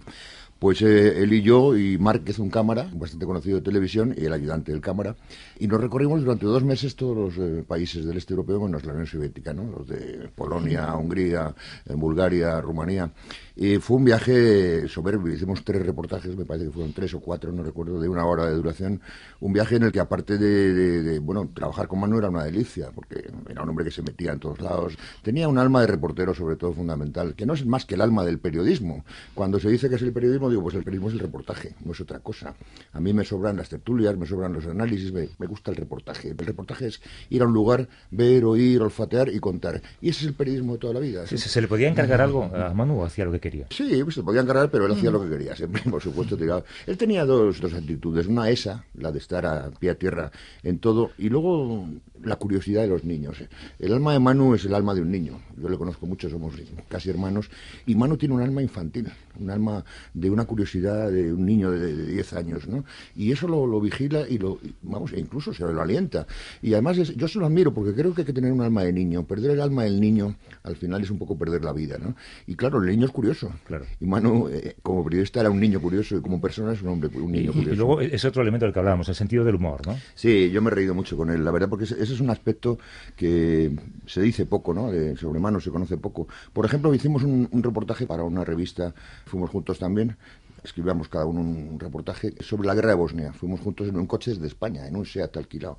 pues 0.62 0.81
eh, 0.81 1.21
él 1.21 1.33
y 1.33 1.42
yo 1.42 1.76
y 1.76 1.99
Márquez, 1.99 2.38
un 2.38 2.49
cámara, 2.49 2.88
bastante 2.95 3.26
conocido 3.26 3.57
de 3.57 3.62
televisión, 3.62 4.14
y 4.16 4.26
el 4.26 4.33
ayudante 4.33 4.71
del 4.71 4.81
cámara, 4.81 5.16
y 5.59 5.66
nos 5.66 5.81
recorrimos 5.81 6.21
durante 6.21 6.47
dos 6.47 6.62
meses 6.62 6.95
todos 6.95 7.16
los 7.16 7.37
eh, 7.37 7.64
países 7.66 8.04
del 8.07 8.16
este 8.16 8.33
europeo, 8.33 8.61
menos 8.61 8.85
la 8.85 8.92
Unión 8.92 9.09
Soviética, 9.09 9.52
¿no? 9.52 9.64
los 9.64 9.88
de 9.88 10.31
Polonia, 10.33 10.95
Hungría, 10.95 11.52
eh, 11.85 11.95
Bulgaria, 11.97 12.61
Rumanía. 12.61 13.11
Y 13.57 13.78
fue 13.78 13.97
un 13.97 14.04
viaje 14.04 14.88
soberbio, 14.88 15.35
hicimos 15.35 15.64
tres 15.64 15.85
reportajes, 15.85 16.37
me 16.37 16.45
parece 16.45 16.66
que 16.66 16.73
fueron 16.73 16.92
tres 16.92 17.12
o 17.14 17.21
cuatro, 17.21 17.52
no 17.52 17.62
recuerdo, 17.62 18.00
de 18.00 18.09
una 18.09 18.25
hora 18.25 18.47
de 18.47 18.54
duración. 18.54 19.00
Un 19.40 19.52
viaje 19.52 19.76
en 19.76 19.83
el 19.83 19.92
que 19.92 20.00
aparte 20.00 20.38
de, 20.38 20.73
de, 20.73 21.19
bueno, 21.19 21.50
trabajar 21.52 21.87
con 21.87 22.00
Manu 22.00 22.19
era 22.19 22.31
una 22.31 22.45
delicia, 22.45 22.90
porque 22.95 23.31
era 23.50 23.62
un 23.62 23.69
hombre 23.69 23.85
que 23.85 23.90
se 23.90 24.00
metía 24.00 24.33
en 24.33 24.38
todos 24.38 24.61
lados. 24.61 24.97
Tenía 25.23 25.49
un 25.49 25.59
alma 25.59 25.83
de 25.83 25.88
reportero, 25.88 26.35
sobre 26.35 26.57
todo 26.57 26.73
fundamental, 26.73 27.35
que 27.35 27.45
no 27.45 27.52
es 27.52 27.66
más 27.66 27.85
que 27.85 27.97
el 27.97 28.00
alma 28.00 28.25
del 28.25 28.38
periodismo. 28.38 29.04
Cuando 29.35 29.61
se 29.61 29.69
dice 29.69 29.90
que 29.90 29.97
es 29.97 30.02
el 30.02 30.12
periodismo, 30.12 30.49
digo, 30.53 30.63
pues 30.63 30.75
el 30.75 30.85
periodismo 30.85 31.09
es 31.09 31.15
el 31.15 31.21
reportaje, 31.21 31.75
no 31.85 31.93
es 31.93 32.01
otra 32.01 32.21
cosa. 32.21 32.55
A 32.93 33.01
mí 33.01 33.13
me 33.13 33.25
sobran 33.25 33.57
las 33.57 33.69
tertulias, 33.69 34.17
me 34.17 34.27
sobran 34.27 34.53
los 34.53 34.67
análisis, 34.67 35.13
me, 35.13 35.29
me 35.39 35.47
gusta 35.47 35.71
el 35.71 35.77
reportaje. 35.77 36.31
El 36.31 36.39
reportaje 36.39 36.87
es 36.87 37.01
ir 37.31 37.43
a 37.43 37.47
un 37.47 37.53
lugar, 37.53 37.89
ver, 38.11 38.45
oír, 38.45 38.81
olfatear 38.81 39.29
y 39.29 39.41
contar. 39.41 39.83
Y 40.01 40.11
ese 40.11 40.21
es 40.21 40.27
el 40.29 40.35
periodismo 40.35 40.75
de 40.75 40.79
toda 40.79 40.95
la 40.95 41.01
vida. 41.01 41.27
¿Sí? 41.27 41.39
¿Se 41.39 41.61
le 41.61 41.69
podía 41.69 41.89
encargar 41.89 42.21
algo 42.21 42.45
a 42.45 42.73
Manu 42.75 43.01
o 43.01 43.05
hacía 43.05 43.25
lo 43.25 43.33
que 43.33 43.41
quería? 43.41 43.67
Sí, 43.71 44.03
pues 44.03 44.15
se 44.15 44.23
podía 44.23 44.43
encargar, 44.43 44.71
pero 44.71 44.87
él 44.87 44.93
hacía 44.93 45.11
lo 45.11 45.23
que 45.23 45.29
quería, 45.29 45.57
siempre, 45.57 45.83
por 45.91 46.03
supuesto. 46.03 46.37
Tiraba. 46.37 46.63
Él 46.87 46.97
tenía 46.97 47.25
dos, 47.25 47.61
dos 47.61 47.75
actitudes. 47.75 48.27
Una 48.27 48.49
esa, 48.51 48.85
la 48.95 49.13
de 49.13 49.19
estar 49.19 49.47
a 49.47 49.71
pie 49.71 49.91
a 49.91 49.95
tierra 49.95 50.31
en 50.63 50.79
todo, 50.79 51.11
y 51.19 51.29
luego 51.29 51.87
la 52.23 52.37
curiosidad 52.37 52.83
de 52.83 52.89
los 52.89 53.05
niños. 53.05 53.39
El 53.79 53.93
alma 53.93 54.13
de 54.13 54.19
Manu 54.19 54.55
es 54.55 54.65
el 54.65 54.75
alma 54.75 54.95
de 54.95 55.03
un 55.03 55.11
niño. 55.11 55.41
Yo 55.57 55.69
le 55.69 55.77
conozco 55.77 56.07
mucho, 56.07 56.29
somos 56.29 56.55
casi 56.89 57.11
hermanos. 57.11 57.51
Y 57.87 57.95
Manu 57.95 58.17
tiene 58.17 58.35
un 58.35 58.43
alma 58.43 58.63
infantil, 58.63 59.11
un 59.39 59.51
alma 59.51 59.85
de 60.15 60.31
una 60.31 60.42
curiosidad 60.45 61.11
de 61.11 61.33
un 61.33 61.47
niño 61.47 61.71
de, 61.71 61.95
de 61.95 62.07
10 62.07 62.33
años, 62.35 62.69
¿no? 62.69 62.85
Y 63.17 63.33
eso 63.33 63.49
lo, 63.49 63.67
lo 63.67 63.81
vigila 63.81 64.29
y 64.29 64.39
lo, 64.39 64.59
vamos, 64.83 65.13
e 65.13 65.21
incluso 65.21 65.53
se 65.53 65.65
lo 65.65 65.81
alienta. 65.81 66.27
Y 66.61 66.73
además 66.73 66.99
es, 66.99 67.17
yo 67.17 67.29
se 67.29 67.39
lo 67.39 67.47
admiro 67.47 67.73
porque 67.73 67.95
creo 67.95 68.15
que 68.15 68.23
hay 68.23 68.27
que 68.27 68.33
tener 68.33 68.53
un 68.53 68.61
alma 68.61 68.83
de 68.83 68.93
niño. 68.93 69.25
Perder 69.25 69.53
el 69.53 69.61
alma 69.61 69.85
del 69.85 70.01
niño 70.01 70.35
al 70.63 70.77
final 70.77 71.03
es 71.03 71.11
un 71.11 71.19
poco 71.19 71.37
perder 71.37 71.65
la 71.65 71.73
vida, 71.73 71.99
¿no? 71.99 72.15
Y 72.47 72.55
claro, 72.55 72.83
el 72.83 72.89
niño 72.89 73.07
es 73.07 73.13
curioso. 73.13 73.53
Claro. 73.67 73.87
Y 74.01 74.07
Manu, 74.07 74.49
eh, 74.49 74.77
como 74.83 75.05
periodista, 75.05 75.41
era 75.41 75.51
un 75.51 75.61
niño 75.61 75.81
curioso 75.81 76.17
y 76.17 76.21
como 76.21 76.41
persona 76.41 76.73
es 76.73 76.83
un 76.83 76.89
hombre, 76.89 77.11
un 77.15 77.33
niño 77.33 77.51
y, 77.51 77.55
curioso. 77.55 77.73
Y 77.73 77.77
luego 77.77 78.01
es 78.01 78.25
otro 78.25 78.43
elemento 78.43 78.67
del 78.67 78.73
que 78.73 78.79
hablábamos, 78.79 79.09
el 79.09 79.15
sentido 79.15 79.45
del 79.45 79.57
humor, 79.57 79.87
¿no? 79.87 79.97
Sí, 80.15 80.51
yo 80.51 80.63
me 80.63 80.71
he 80.71 80.75
reído 80.75 80.95
mucho 80.95 81.17
con 81.17 81.31
él, 81.31 81.45
la 81.45 81.51
verdad, 81.51 81.69
porque 81.69 81.85
ese, 81.85 81.95
ese 82.03 82.15
es 82.15 82.21
un 82.21 82.31
aspecto 82.31 82.79
que 83.17 83.73
se 84.07 84.23
dice 84.23 84.47
poco, 84.47 84.75
¿no? 84.75 84.91
De, 84.91 85.17
sobre 85.17 85.41
Manu 85.41 85.61
se 85.61 85.71
conoce 85.71 85.97
poco. 85.97 86.29
Por 86.53 86.65
ejemplo, 86.65 86.95
hicimos 86.95 87.23
un, 87.23 87.49
un 87.51 87.63
reportaje 87.63 88.07
para 88.07 88.25
una 88.25 88.45
revista, 88.45 88.95
fuimos 89.27 89.51
juntos 89.51 89.79
también, 89.79 90.17
escribíamos 90.62 91.09
cada 91.09 91.26
uno 91.26 91.40
un, 91.40 91.78
reportaje 91.78 92.35
sobre 92.40 92.66
la 92.66 92.75
guerra 92.75 92.90
de 92.90 92.97
Bosnia. 92.97 93.33
Fuimos 93.33 93.61
juntos 93.61 93.88
en 93.88 93.97
un 93.97 94.07
coche 94.07 94.33
desde 94.33 94.47
España, 94.47 94.87
en 94.87 94.97
un 94.97 95.07
SEAT 95.07 95.37
alquilado 95.37 95.78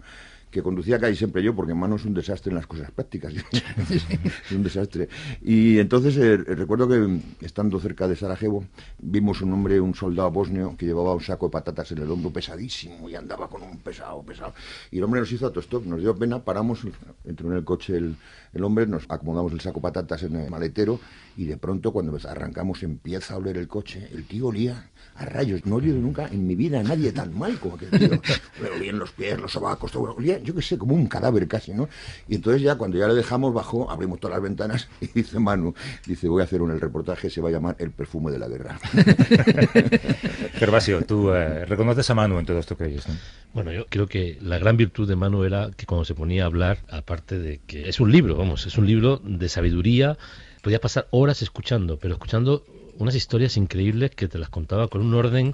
que 0.53 0.61
conducía 0.61 0.99
casi 0.99 1.15
siempre 1.15 1.41
yo, 1.41 1.55
porque 1.55 1.73
Manu 1.73 1.95
es 1.95 2.05
un 2.05 2.13
desastre 2.13 2.51
en 2.51 2.55
las 2.55 2.67
cosas 2.67 2.91
prácticas. 2.91 3.33
es 3.89 4.51
un 4.51 4.63
desastre. 4.63 5.09
Y 5.41 5.79
entonces 5.79 6.15
eh, 6.17 6.37
recuerdo 6.37 6.87
que 6.87 7.19
estando 7.43 7.79
cerca 7.79 8.07
de 8.07 8.15
Sarajevo, 8.15 8.63
vimos 8.99 9.41
un 9.41 9.51
hombre, 9.51 9.81
un 9.81 9.95
soldado 9.95 10.29
bosnio, 10.29 10.75
que 10.77 10.85
llevaba 10.85 11.15
un 11.15 11.21
saco 11.21 11.47
de 11.47 11.53
patatas 11.53 11.91
en 11.91 11.97
el 11.97 12.11
hombro 12.11 12.31
pesadísimo 12.31 13.09
y 13.09 13.15
andaba 13.15 13.49
con 13.49 13.63
un 13.63 13.79
pesado, 13.79 14.21
pesado. 14.21 14.53
Y 14.91 14.99
el 14.99 15.03
hombre 15.03 15.21
nos 15.21 15.31
hizo 15.31 15.47
autostop, 15.47 15.85
nos 15.85 15.99
dio 15.99 16.15
pena, 16.15 16.43
paramos, 16.43 16.81
entró 17.25 17.49
en 17.49 17.57
el 17.57 17.63
coche 17.63 17.97
el, 17.97 18.15
el 18.53 18.63
hombre, 18.63 18.85
nos 18.85 19.05
acomodamos 19.09 19.51
el 19.53 19.59
saco 19.59 19.79
de 19.79 19.83
patatas 19.83 20.21
en 20.23 20.35
el 20.35 20.51
maletero 20.51 20.99
y 21.35 21.45
de 21.45 21.57
pronto 21.57 21.91
cuando 21.91 22.15
arrancamos 22.29 22.83
empieza 22.83 23.33
a 23.33 23.37
oler 23.37 23.57
el 23.57 23.67
coche. 23.67 24.07
El 24.13 24.25
tío 24.25 24.47
olía 24.47 24.91
a 25.15 25.25
rayos. 25.25 25.65
No 25.65 25.75
he 25.75 25.77
olido 25.79 25.97
nunca 25.97 26.27
en 26.27 26.45
mi 26.45 26.55
vida 26.55 26.79
a 26.79 26.83
nadie 26.83 27.11
tan 27.11 27.37
mal 27.37 27.59
como 27.59 27.75
aquel 27.75 27.89
tío. 27.89 28.21
Me 28.61 28.69
olían 28.69 28.99
los 28.99 29.11
pies, 29.11 29.39
los 29.39 29.51
sobacos, 29.51 29.91
todo. 29.91 30.13
Olía, 30.15 30.39
yo 30.43 30.53
qué 30.55 30.61
sé, 30.61 30.77
como 30.77 30.95
un 30.95 31.07
cadáver 31.07 31.47
casi, 31.47 31.73
¿no? 31.73 31.89
Y 32.27 32.35
entonces 32.35 32.61
ya 32.61 32.75
cuando 32.75 32.97
ya 32.97 33.07
le 33.07 33.13
dejamos 33.13 33.53
bajó, 33.53 33.89
abrimos 33.89 34.19
todas 34.19 34.35
las 34.35 34.43
ventanas 34.43 34.87
y 35.01 35.07
dice 35.07 35.39
Manu, 35.39 35.73
dice, 36.05 36.27
voy 36.27 36.41
a 36.41 36.45
hacer 36.45 36.61
un 36.61 36.71
el 36.71 36.81
reportaje, 36.81 37.29
se 37.29 37.41
va 37.41 37.49
a 37.49 37.51
llamar 37.51 37.75
El 37.79 37.91
perfume 37.91 38.31
de 38.31 38.39
la 38.39 38.47
guerra. 38.47 38.79
Gervasio, 40.53 41.03
tú 41.03 41.31
eh, 41.33 41.65
reconoces 41.65 42.09
a 42.09 42.15
Manu 42.15 42.39
en 42.39 42.45
todo 42.45 42.59
esto 42.59 42.77
que 42.77 42.85
oyes, 42.85 43.07
¿no? 43.07 43.15
Bueno, 43.53 43.71
yo 43.71 43.85
creo 43.87 44.07
que 44.07 44.37
la 44.41 44.57
gran 44.57 44.77
virtud 44.77 45.07
de 45.07 45.15
Manu 45.15 45.43
era 45.43 45.69
que 45.75 45.85
cuando 45.85 46.05
se 46.05 46.15
ponía 46.15 46.43
a 46.43 46.45
hablar, 46.47 46.79
aparte 46.89 47.37
de 47.37 47.59
que 47.67 47.87
es 47.87 47.99
un 47.99 48.11
libro, 48.11 48.35
vamos, 48.35 48.65
es 48.65 48.77
un 48.77 48.87
libro 48.87 49.21
de 49.23 49.47
sabiduría, 49.47 50.17
podía 50.61 50.81
pasar 50.81 51.07
horas 51.11 51.41
escuchando, 51.41 51.99
pero 51.99 52.15
escuchando 52.15 52.65
unas 52.97 53.15
historias 53.15 53.57
increíbles 53.57 54.11
que 54.11 54.27
te 54.27 54.39
las 54.39 54.49
contaba 54.49 54.87
con 54.87 55.01
un 55.01 55.13
orden 55.13 55.53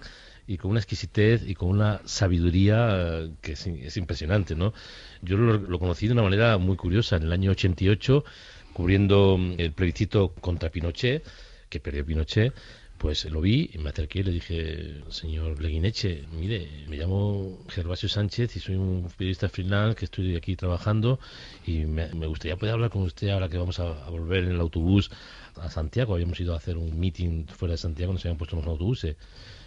y 0.49 0.57
con 0.57 0.71
una 0.71 0.79
exquisitez 0.79 1.47
y 1.47 1.53
con 1.53 1.69
una 1.69 2.01
sabiduría 2.05 3.29
que 3.39 3.51
es, 3.51 3.67
es 3.67 3.97
impresionante, 3.97 4.55
¿no? 4.55 4.73
Yo 5.21 5.37
lo, 5.37 5.53
lo, 5.59 5.77
conocí 5.77 6.07
de 6.07 6.13
una 6.13 6.23
manera 6.23 6.57
muy 6.57 6.75
curiosa 6.75 7.17
en 7.17 7.23
el 7.23 7.31
año 7.31 7.51
88, 7.51 8.25
cubriendo 8.73 9.39
el 9.59 9.71
plebiscito 9.73 10.33
contra 10.41 10.71
Pinochet, 10.71 11.23
que 11.69 11.79
perdió 11.79 12.03
Pinochet, 12.03 12.55
pues 12.97 13.25
lo 13.25 13.41
vi 13.41 13.69
y 13.73 13.77
me 13.77 13.91
acerqué 13.91 14.21
y 14.21 14.23
le 14.23 14.31
dije, 14.31 15.03
señor 15.09 15.61
Leguineche, 15.61 16.25
mire, 16.31 16.67
me 16.87 16.97
llamo 16.97 17.59
Gervasio 17.69 18.09
Sánchez 18.09 18.55
y 18.55 18.59
soy 18.59 18.75
un 18.75 19.07
periodista 19.15 19.49
freelance 19.49 19.95
que 19.97 20.05
estoy 20.05 20.35
aquí 20.35 20.55
trabajando 20.55 21.19
y 21.67 21.85
me, 21.85 22.07
gustaría 22.25 22.57
poder 22.57 22.73
hablar 22.73 22.89
con 22.89 23.03
usted 23.03 23.29
ahora 23.29 23.49
que 23.49 23.57
vamos 23.59 23.79
a, 23.79 24.03
a, 24.03 24.09
volver 24.09 24.45
en 24.45 24.53
el 24.53 24.59
autobús 24.59 25.11
a 25.57 25.69
Santiago. 25.69 26.15
Habíamos 26.15 26.39
ido 26.39 26.55
a 26.55 26.57
hacer 26.57 26.75
un 26.75 26.99
meeting 26.99 27.45
fuera 27.45 27.73
de 27.73 27.77
Santiago, 27.77 28.13
nos 28.13 28.25
habían 28.25 28.37
puesto 28.39 28.55
unos 28.55 28.67
autobuses. 28.67 29.15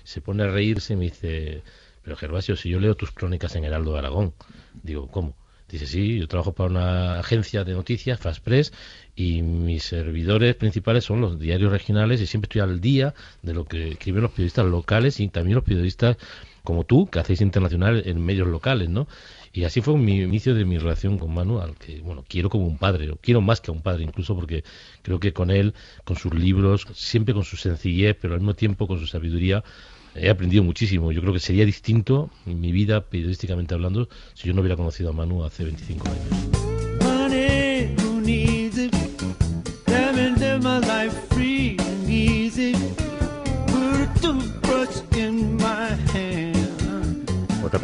Se 0.04 0.20
pone 0.20 0.44
a 0.44 0.48
reírse 0.48 0.94
y 0.94 0.96
me 0.96 1.04
dice, 1.04 1.62
pero 2.02 2.16
Gervasio, 2.16 2.56
si 2.56 2.68
yo 2.68 2.80
leo 2.80 2.94
tus 2.94 3.12
crónicas 3.12 3.54
en 3.56 3.64
Heraldo 3.64 3.92
de 3.92 3.98
Aragón. 3.98 4.34
Digo, 4.82 5.08
¿cómo? 5.08 5.36
Dice, 5.68 5.86
sí, 5.86 6.18
yo 6.18 6.28
trabajo 6.28 6.52
para 6.52 6.68
una 6.68 7.18
agencia 7.18 7.64
de 7.64 7.72
noticias, 7.72 8.20
Fast 8.20 8.44
Press, 8.44 8.74
y 9.16 9.40
mis 9.40 9.84
servidores 9.84 10.54
principales 10.54 11.04
son 11.04 11.22
los 11.22 11.38
diarios 11.38 11.72
regionales 11.72 12.20
y 12.20 12.26
siempre 12.26 12.46
estoy 12.46 12.60
al 12.60 12.80
día 12.82 13.14
de 13.40 13.54
lo 13.54 13.64
que 13.64 13.88
escriben 13.92 14.22
los 14.22 14.32
periodistas 14.32 14.66
locales 14.66 15.18
y 15.18 15.28
también 15.28 15.54
los 15.54 15.64
periodistas 15.64 16.18
como 16.62 16.84
tú, 16.84 17.06
que 17.06 17.18
hacéis 17.18 17.40
internacional 17.40 18.02
en 18.04 18.24
medios 18.24 18.48
locales, 18.48 18.90
¿no? 18.90 19.08
Y 19.54 19.64
así 19.64 19.80
fue 19.80 19.96
mi 19.96 20.20
inicio 20.20 20.54
de 20.54 20.64
mi 20.64 20.78
relación 20.78 21.18
con 21.18 21.32
Manu, 21.34 21.60
al 21.60 21.76
que, 21.76 22.00
bueno, 22.00 22.24
quiero 22.26 22.48
como 22.48 22.66
un 22.66 22.78
padre, 22.78 23.10
o 23.10 23.16
quiero 23.16 23.40
más 23.40 23.60
que 23.60 23.70
a 23.70 23.74
un 23.74 23.82
padre 23.82 24.04
incluso, 24.04 24.34
porque 24.34 24.64
creo 25.02 25.20
que 25.20 25.32
con 25.32 25.50
él, 25.50 25.74
con 26.04 26.16
sus 26.16 26.32
libros, 26.34 26.86
siempre 26.94 27.34
con 27.34 27.44
su 27.44 27.56
sencillez, 27.56 28.16
pero 28.20 28.34
al 28.34 28.40
mismo 28.40 28.54
tiempo 28.54 28.86
con 28.86 28.98
su 28.98 29.06
sabiduría, 29.06 29.64
he 30.14 30.28
aprendido 30.28 30.62
muchísimo. 30.62 31.12
Yo 31.12 31.20
creo 31.20 31.32
que 31.32 31.40
sería 31.40 31.64
distinto 31.64 32.30
mi 32.44 32.72
vida, 32.72 33.02
periodísticamente 33.02 33.74
hablando, 33.74 34.08
si 34.34 34.48
yo 34.48 34.54
no 34.54 34.60
hubiera 34.60 34.76
conocido 34.76 35.10
a 35.10 35.12
Manu 35.12 35.44
hace 35.44 35.64
25 35.64 36.08
años. 36.08 36.71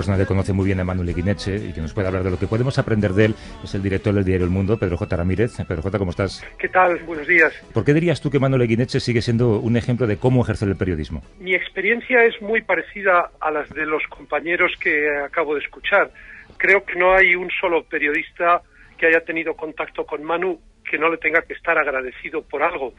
Persona 0.08 0.24
que 0.24 0.26
conoce 0.26 0.54
muy 0.54 0.64
bien 0.64 0.80
a 0.80 0.84
Manuel 0.84 1.06
Leguineche 1.08 1.56
y 1.56 1.74
que 1.74 1.82
nos 1.82 1.92
puede 1.92 2.08
hablar 2.08 2.22
de 2.22 2.30
lo 2.30 2.38
que 2.38 2.46
podemos 2.46 2.78
aprender 2.78 3.12
de 3.12 3.26
él 3.26 3.34
es 3.62 3.74
el 3.74 3.82
director 3.82 4.14
del 4.14 4.24
diario 4.24 4.46
El 4.46 4.50
Mundo, 4.50 4.78
Pedro 4.78 4.96
J. 4.96 5.14
Ramírez. 5.14 5.58
Pedro 5.68 5.82
J., 5.82 5.98
¿cómo 5.98 6.12
estás? 6.12 6.42
¿Qué 6.58 6.70
tal? 6.70 6.98
Buenos 7.00 7.26
días. 7.26 7.52
¿Por 7.74 7.84
qué 7.84 7.92
dirías 7.92 8.18
tú 8.18 8.30
que 8.30 8.38
Manuel 8.38 8.62
Leguineche 8.62 9.00
sigue 9.00 9.20
siendo 9.20 9.60
un 9.60 9.76
ejemplo 9.76 10.06
de 10.06 10.16
cómo 10.16 10.42
ejercer 10.42 10.66
el 10.68 10.76
periodismo? 10.76 11.22
Mi 11.40 11.54
experiencia 11.54 12.24
es 12.24 12.40
muy 12.40 12.62
parecida 12.62 13.32
a 13.38 13.50
las 13.50 13.68
de 13.68 13.84
los 13.84 14.02
compañeros 14.08 14.72
que 14.80 15.10
acabo 15.22 15.54
de 15.54 15.60
escuchar. 15.60 16.10
Creo 16.56 16.86
que 16.86 16.98
no 16.98 17.12
hay 17.14 17.34
un 17.34 17.50
solo 17.60 17.84
periodista 17.84 18.62
que 18.96 19.08
haya 19.08 19.20
tenido 19.20 19.54
contacto 19.56 20.06
con 20.06 20.24
Manu 20.24 20.58
que 20.90 20.96
no 20.96 21.10
le 21.10 21.18
tenga 21.18 21.42
que 21.42 21.52
estar 21.52 21.76
agradecido 21.76 22.40
por 22.40 22.62
algo 22.62 22.94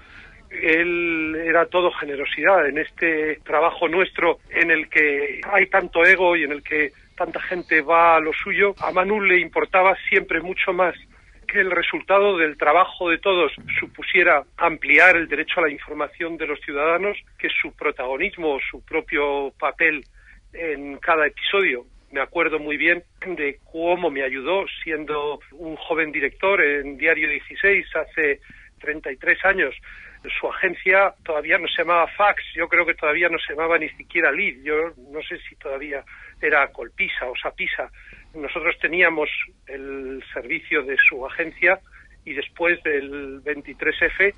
él 0.50 1.36
era 1.46 1.66
todo 1.68 1.92
generosidad 1.92 2.68
en 2.68 2.78
este 2.80 3.40
trabajo 3.44 3.88
nuestro 3.88 4.40
en 4.50 4.72
el 4.72 4.90
que 4.90 5.42
hay 5.52 5.68
tanto 5.68 6.04
ego 6.04 6.36
y 6.36 6.44
en 6.44 6.52
el 6.52 6.64
que 6.64 6.92
tanta 7.16 7.40
gente 7.42 7.82
va 7.82 8.16
a 8.16 8.20
lo 8.20 8.34
suyo. 8.34 8.74
A 8.82 8.92
Manu 8.92 9.22
le 9.22 9.40
importaba 9.40 9.96
siempre 10.10 10.42
mucho 10.42 10.74
más 10.74 10.96
que 11.48 11.60
el 11.60 11.72
resultado 11.72 12.38
del 12.38 12.58
trabajo 12.58 13.10
de 13.10 13.18
todos 13.18 13.52
supusiera 13.80 14.44
ampliar 14.58 15.18
el 15.18 15.28
derecho 15.28 15.60
a 15.60 15.64
la 15.64 15.72
información 15.72 16.38
de 16.38 16.48
los 16.48 16.60
ciudadanos, 16.62 17.18
que 17.38 17.50
su 17.50 17.74
protagonismo, 17.76 18.60
su 18.70 18.84
propio 18.86 19.52
papel 19.60 20.04
en 20.54 20.98
cada 20.98 21.28
episodio. 21.28 21.86
Me 22.12 22.22
acuerdo 22.22 22.60
muy 22.60 22.78
bien 22.78 23.04
de 23.26 23.60
cómo 23.72 24.10
me 24.10 24.24
ayudó 24.24 24.66
siendo 24.84 25.40
un 25.52 25.76
joven 25.76 26.12
director 26.12 26.62
en 26.62 26.98
Diario 26.98 27.30
16 27.30 27.86
hace 27.96 28.40
33 28.80 29.46
años 29.46 29.76
su 30.40 30.48
agencia 30.50 31.14
todavía 31.24 31.58
no 31.58 31.68
se 31.68 31.84
llamaba 31.84 32.08
Fax, 32.08 32.44
yo 32.56 32.68
creo 32.68 32.86
que 32.86 32.94
todavía 32.94 33.30
no 33.30 33.38
se 33.40 33.54
llamaba 33.54 33.78
ni 33.78 33.90
siquiera 33.90 34.32
Lid, 34.32 34.64
yo 34.64 34.92
no 35.12 35.22
sé 35.22 35.40
si 35.48 35.56
todavía 35.56 36.04
era 36.42 36.68
Colpisa 36.72 37.26
o 37.26 37.36
Sapisa. 37.36 37.90
Nosotros 38.34 38.76
teníamos 38.82 39.30
el 39.68 40.24
servicio 40.34 40.84
de 40.84 40.98
su 41.08 41.26
agencia 41.26 41.80
y 42.26 42.34
después 42.34 42.82
del 42.84 43.42
23F 43.44 44.34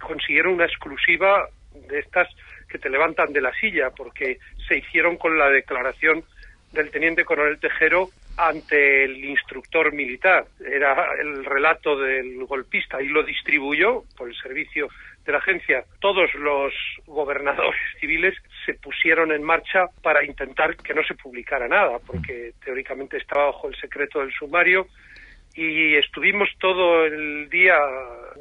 consiguieron 0.00 0.54
una 0.54 0.66
exclusiva 0.66 1.48
de 1.88 1.98
estas 1.98 2.28
que 2.68 2.78
te 2.78 2.88
levantan 2.88 3.32
de 3.32 3.40
la 3.40 3.52
silla 3.54 3.90
porque 3.90 4.38
se 4.68 4.78
hicieron 4.78 5.16
con 5.16 5.36
la 5.36 5.50
declaración 5.50 6.24
del 6.72 6.90
teniente 6.90 7.24
coronel 7.24 7.58
Tejero 7.58 8.08
ante 8.36 9.04
el 9.04 9.24
instructor 9.24 9.92
militar. 9.92 10.46
Era 10.60 11.14
el 11.20 11.44
relato 11.44 11.96
del 11.96 12.44
golpista 12.44 13.00
y 13.00 13.08
lo 13.08 13.22
distribuyó 13.22 14.04
por 14.16 14.28
el 14.28 14.36
servicio 14.36 14.88
de 15.24 15.32
la 15.32 15.38
agencia, 15.38 15.84
todos 16.00 16.32
los 16.34 16.72
gobernadores 17.06 17.80
civiles 18.00 18.34
se 18.66 18.74
pusieron 18.74 19.32
en 19.32 19.42
marcha 19.42 19.86
para 20.02 20.24
intentar 20.24 20.76
que 20.76 20.94
no 20.94 21.02
se 21.02 21.14
publicara 21.14 21.66
nada, 21.66 21.98
porque 22.06 22.52
teóricamente 22.62 23.16
estaba 23.16 23.46
bajo 23.46 23.68
el 23.68 23.76
secreto 23.76 24.20
del 24.20 24.32
sumario 24.32 24.86
y 25.54 25.94
estuvimos 25.94 26.48
todo 26.58 27.06
el 27.06 27.48
día 27.48 27.76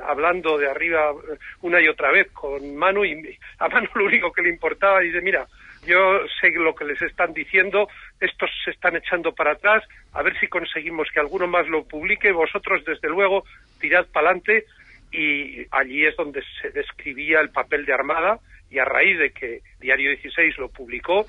hablando 0.07 0.57
de 0.57 0.67
arriba 0.67 1.13
una 1.61 1.79
y 1.79 1.87
otra 1.87 2.11
vez 2.11 2.31
con 2.31 2.75
Manu 2.75 3.05
y 3.05 3.37
a 3.59 3.69
Manu 3.69 3.87
lo 3.95 4.05
único 4.05 4.31
que 4.31 4.41
le 4.41 4.49
importaba 4.49 4.99
dice 4.99 5.21
mira 5.21 5.45
yo 5.85 6.19
sé 6.39 6.49
lo 6.51 6.75
que 6.75 6.85
les 6.85 7.01
están 7.01 7.33
diciendo 7.33 7.87
estos 8.19 8.49
se 8.63 8.71
están 8.71 8.95
echando 8.95 9.33
para 9.33 9.53
atrás 9.53 9.83
a 10.13 10.21
ver 10.21 10.37
si 10.39 10.47
conseguimos 10.47 11.07
que 11.13 11.19
alguno 11.19 11.47
más 11.47 11.67
lo 11.67 11.83
publique 11.85 12.31
vosotros 12.31 12.83
desde 12.85 13.09
luego 13.09 13.43
tirad 13.79 14.05
para 14.07 14.29
adelante 14.29 14.65
y 15.11 15.65
allí 15.71 16.05
es 16.05 16.15
donde 16.15 16.43
se 16.61 16.71
describía 16.71 17.39
el 17.39 17.49
papel 17.49 17.85
de 17.85 17.93
Armada 17.93 18.39
y 18.69 18.79
a 18.79 18.85
raíz 18.85 19.19
de 19.19 19.31
que 19.31 19.61
Diario 19.79 20.09
16 20.09 20.57
lo 20.57 20.69
publicó, 20.69 21.27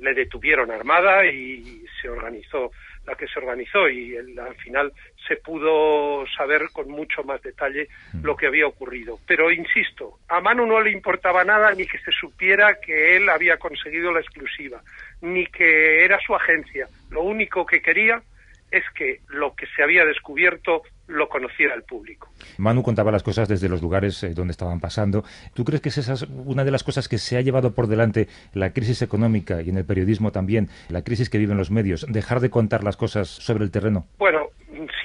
le 0.00 0.14
detuvieron 0.14 0.70
Armada 0.70 1.26
y 1.26 1.84
se 2.00 2.08
organizó 2.08 2.70
la 3.06 3.14
que 3.14 3.28
se 3.28 3.38
organizó 3.38 3.88
y 3.88 4.16
al 4.16 4.56
final 4.56 4.92
se 5.26 5.36
pudo 5.36 6.24
saber 6.36 6.62
con 6.72 6.88
mucho 6.88 7.22
más 7.24 7.42
detalle 7.42 7.88
mm. 8.12 8.24
lo 8.24 8.36
que 8.36 8.46
había 8.46 8.66
ocurrido. 8.66 9.18
Pero 9.26 9.50
insisto, 9.50 10.18
a 10.28 10.40
Manu 10.40 10.66
no 10.66 10.80
le 10.80 10.90
importaba 10.90 11.44
nada 11.44 11.72
ni 11.72 11.86
que 11.86 11.98
se 11.98 12.12
supiera 12.12 12.80
que 12.80 13.16
él 13.16 13.28
había 13.28 13.58
conseguido 13.58 14.12
la 14.12 14.20
exclusiva, 14.20 14.82
ni 15.20 15.46
que 15.46 16.04
era 16.04 16.18
su 16.24 16.34
agencia. 16.34 16.86
Lo 17.10 17.22
único 17.22 17.66
que 17.66 17.80
quería 17.80 18.22
es 18.70 18.84
que 18.94 19.20
lo 19.28 19.54
que 19.54 19.66
se 19.74 19.82
había 19.82 20.04
descubierto 20.04 20.82
lo 21.06 21.28
conociera 21.28 21.74
el 21.74 21.84
público. 21.84 22.28
Manu 22.58 22.82
contaba 22.82 23.12
las 23.12 23.22
cosas 23.22 23.48
desde 23.48 23.68
los 23.68 23.80
lugares 23.80 24.22
eh, 24.24 24.34
donde 24.34 24.50
estaban 24.50 24.80
pasando. 24.80 25.24
¿Tú 25.54 25.64
crees 25.64 25.80
que 25.80 25.88
esa 25.88 26.12
es 26.12 26.22
una 26.22 26.64
de 26.64 26.70
las 26.72 26.82
cosas 26.82 27.08
que 27.08 27.18
se 27.18 27.36
ha 27.36 27.40
llevado 27.42 27.74
por 27.74 27.86
delante 27.86 28.28
la 28.54 28.72
crisis 28.72 29.02
económica 29.02 29.62
y 29.62 29.70
en 29.70 29.78
el 29.78 29.84
periodismo 29.84 30.32
también, 30.32 30.68
la 30.88 31.02
crisis 31.02 31.30
que 31.30 31.38
viven 31.38 31.56
los 31.56 31.70
medios, 31.70 32.06
dejar 32.08 32.40
de 32.40 32.50
contar 32.50 32.82
las 32.82 32.96
cosas 32.96 33.28
sobre 33.28 33.64
el 33.64 33.70
terreno? 33.70 34.06
Bueno, 34.18 34.48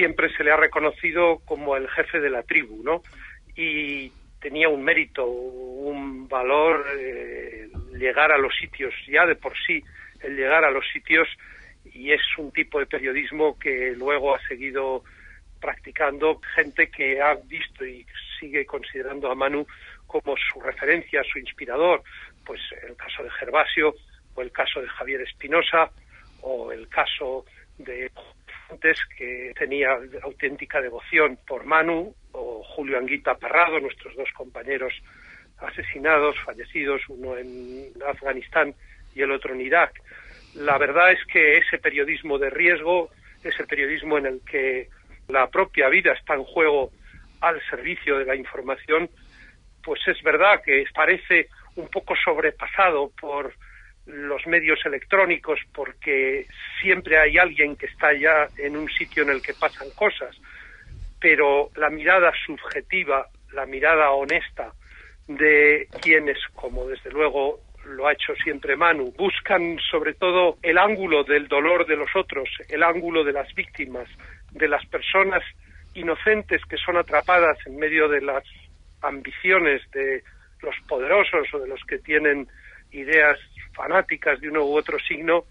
siempre 0.01 0.35
se 0.35 0.43
le 0.43 0.51
ha 0.51 0.57
reconocido 0.57 1.43
como 1.45 1.77
el 1.77 1.87
jefe 1.89 2.19
de 2.19 2.31
la 2.31 2.41
tribu, 2.41 2.81
¿no? 2.83 3.03
Y 3.55 4.11
tenía 4.41 4.67
un 4.67 4.83
mérito, 4.83 5.27
un 5.27 6.27
valor 6.27 6.83
eh, 6.97 7.69
llegar 7.93 8.31
a 8.31 8.39
los 8.39 8.51
sitios, 8.55 8.95
ya 9.07 9.27
de 9.27 9.35
por 9.35 9.53
sí, 9.63 9.83
el 10.21 10.35
llegar 10.35 10.65
a 10.65 10.71
los 10.71 10.83
sitios 10.91 11.27
y 11.93 12.11
es 12.11 12.21
un 12.39 12.51
tipo 12.51 12.79
de 12.79 12.87
periodismo 12.87 13.59
que 13.59 13.93
luego 13.95 14.33
ha 14.33 14.39
seguido 14.47 15.03
practicando 15.59 16.41
gente 16.55 16.89
que 16.89 17.21
ha 17.21 17.35
visto 17.35 17.85
y 17.85 18.03
sigue 18.39 18.65
considerando 18.65 19.29
a 19.29 19.35
Manu 19.35 19.67
como 20.07 20.35
su 20.35 20.59
referencia, 20.61 21.21
su 21.31 21.37
inspirador, 21.37 22.01
pues 22.43 22.59
el 22.89 22.95
caso 22.95 23.21
de 23.21 23.29
Gervasio 23.29 23.93
o 24.33 24.41
el 24.41 24.51
caso 24.51 24.81
de 24.81 24.87
Javier 24.87 25.21
Espinosa 25.21 25.91
o 26.41 26.71
el 26.71 26.87
caso 26.87 27.45
de 27.77 28.09
Fuentes 28.71 28.99
que 29.17 29.51
tenía 29.59 29.99
auténtica 30.23 30.79
devoción 30.79 31.37
por 31.45 31.65
Manu 31.65 32.15
o 32.31 32.63
Julio 32.63 32.97
Anguita 32.97 33.35
Parrado, 33.35 33.81
nuestros 33.81 34.15
dos 34.15 34.29
compañeros 34.31 34.93
asesinados, 35.57 36.39
fallecidos, 36.45 37.01
uno 37.09 37.37
en 37.37 37.91
Afganistán 38.07 38.73
y 39.13 39.23
el 39.23 39.31
otro 39.31 39.53
en 39.53 39.59
Irak. 39.59 40.01
La 40.55 40.77
verdad 40.77 41.11
es 41.11 41.19
que 41.25 41.57
ese 41.57 41.79
periodismo 41.79 42.37
de 42.37 42.49
riesgo 42.49 43.09
es 43.43 43.59
el 43.59 43.67
periodismo 43.67 44.17
en 44.17 44.25
el 44.27 44.41
que 44.49 44.87
la 45.27 45.49
propia 45.49 45.89
vida 45.89 46.13
está 46.13 46.35
en 46.35 46.45
juego 46.45 46.91
al 47.41 47.61
servicio 47.69 48.19
de 48.19 48.25
la 48.25 48.37
información, 48.37 49.09
pues 49.83 49.99
es 50.07 50.23
verdad 50.23 50.61
que 50.63 50.85
parece 50.93 51.49
un 51.75 51.89
poco 51.89 52.15
sobrepasado 52.15 53.11
por 53.19 53.53
los 54.05 54.45
medios 54.47 54.79
electrónicos 54.85 55.59
porque 55.73 56.45
siempre 56.81 57.19
hay 57.19 57.37
alguien 57.37 57.75
que 57.75 57.85
está 57.85 58.13
ya 58.13 58.47
en 58.57 58.75
un 58.75 58.89
sitio 58.89 59.23
en 59.23 59.29
el 59.29 59.41
que 59.41 59.53
pasan 59.53 59.89
cosas, 59.95 60.35
pero 61.19 61.69
la 61.75 61.89
mirada 61.89 62.31
subjetiva, 62.45 63.27
la 63.53 63.65
mirada 63.65 64.11
honesta 64.11 64.73
de 65.27 65.87
quienes, 66.01 66.37
como 66.55 66.87
desde 66.87 67.11
luego 67.11 67.59
lo 67.85 68.07
ha 68.07 68.13
hecho 68.13 68.33
siempre 68.43 68.75
Manu, 68.75 69.11
buscan 69.17 69.77
sobre 69.89 70.13
todo 70.13 70.57
el 70.61 70.77
ángulo 70.77 71.23
del 71.23 71.47
dolor 71.47 71.85
de 71.85 71.95
los 71.95 72.09
otros, 72.15 72.49
el 72.69 72.83
ángulo 72.83 73.23
de 73.23 73.33
las 73.33 73.53
víctimas, 73.55 74.07
de 74.51 74.67
las 74.67 74.85
personas 74.87 75.43
inocentes 75.93 76.61
que 76.65 76.77
son 76.77 76.97
atrapadas 76.97 77.57
en 77.65 77.77
medio 77.77 78.07
de 78.07 78.21
las 78.21 78.43
ambiciones 79.01 79.81
de 79.91 80.23
los 80.61 80.75
poderosos 80.87 81.47
o 81.53 81.59
de 81.59 81.67
los 81.67 81.81
que 81.85 81.97
tienen 81.99 82.47
ideas 82.91 83.39
fanáticas 83.73 84.39
de 84.39 84.49
uno 84.49 84.65
u 84.65 84.77
otro 84.77 84.99
signo, 84.99 85.45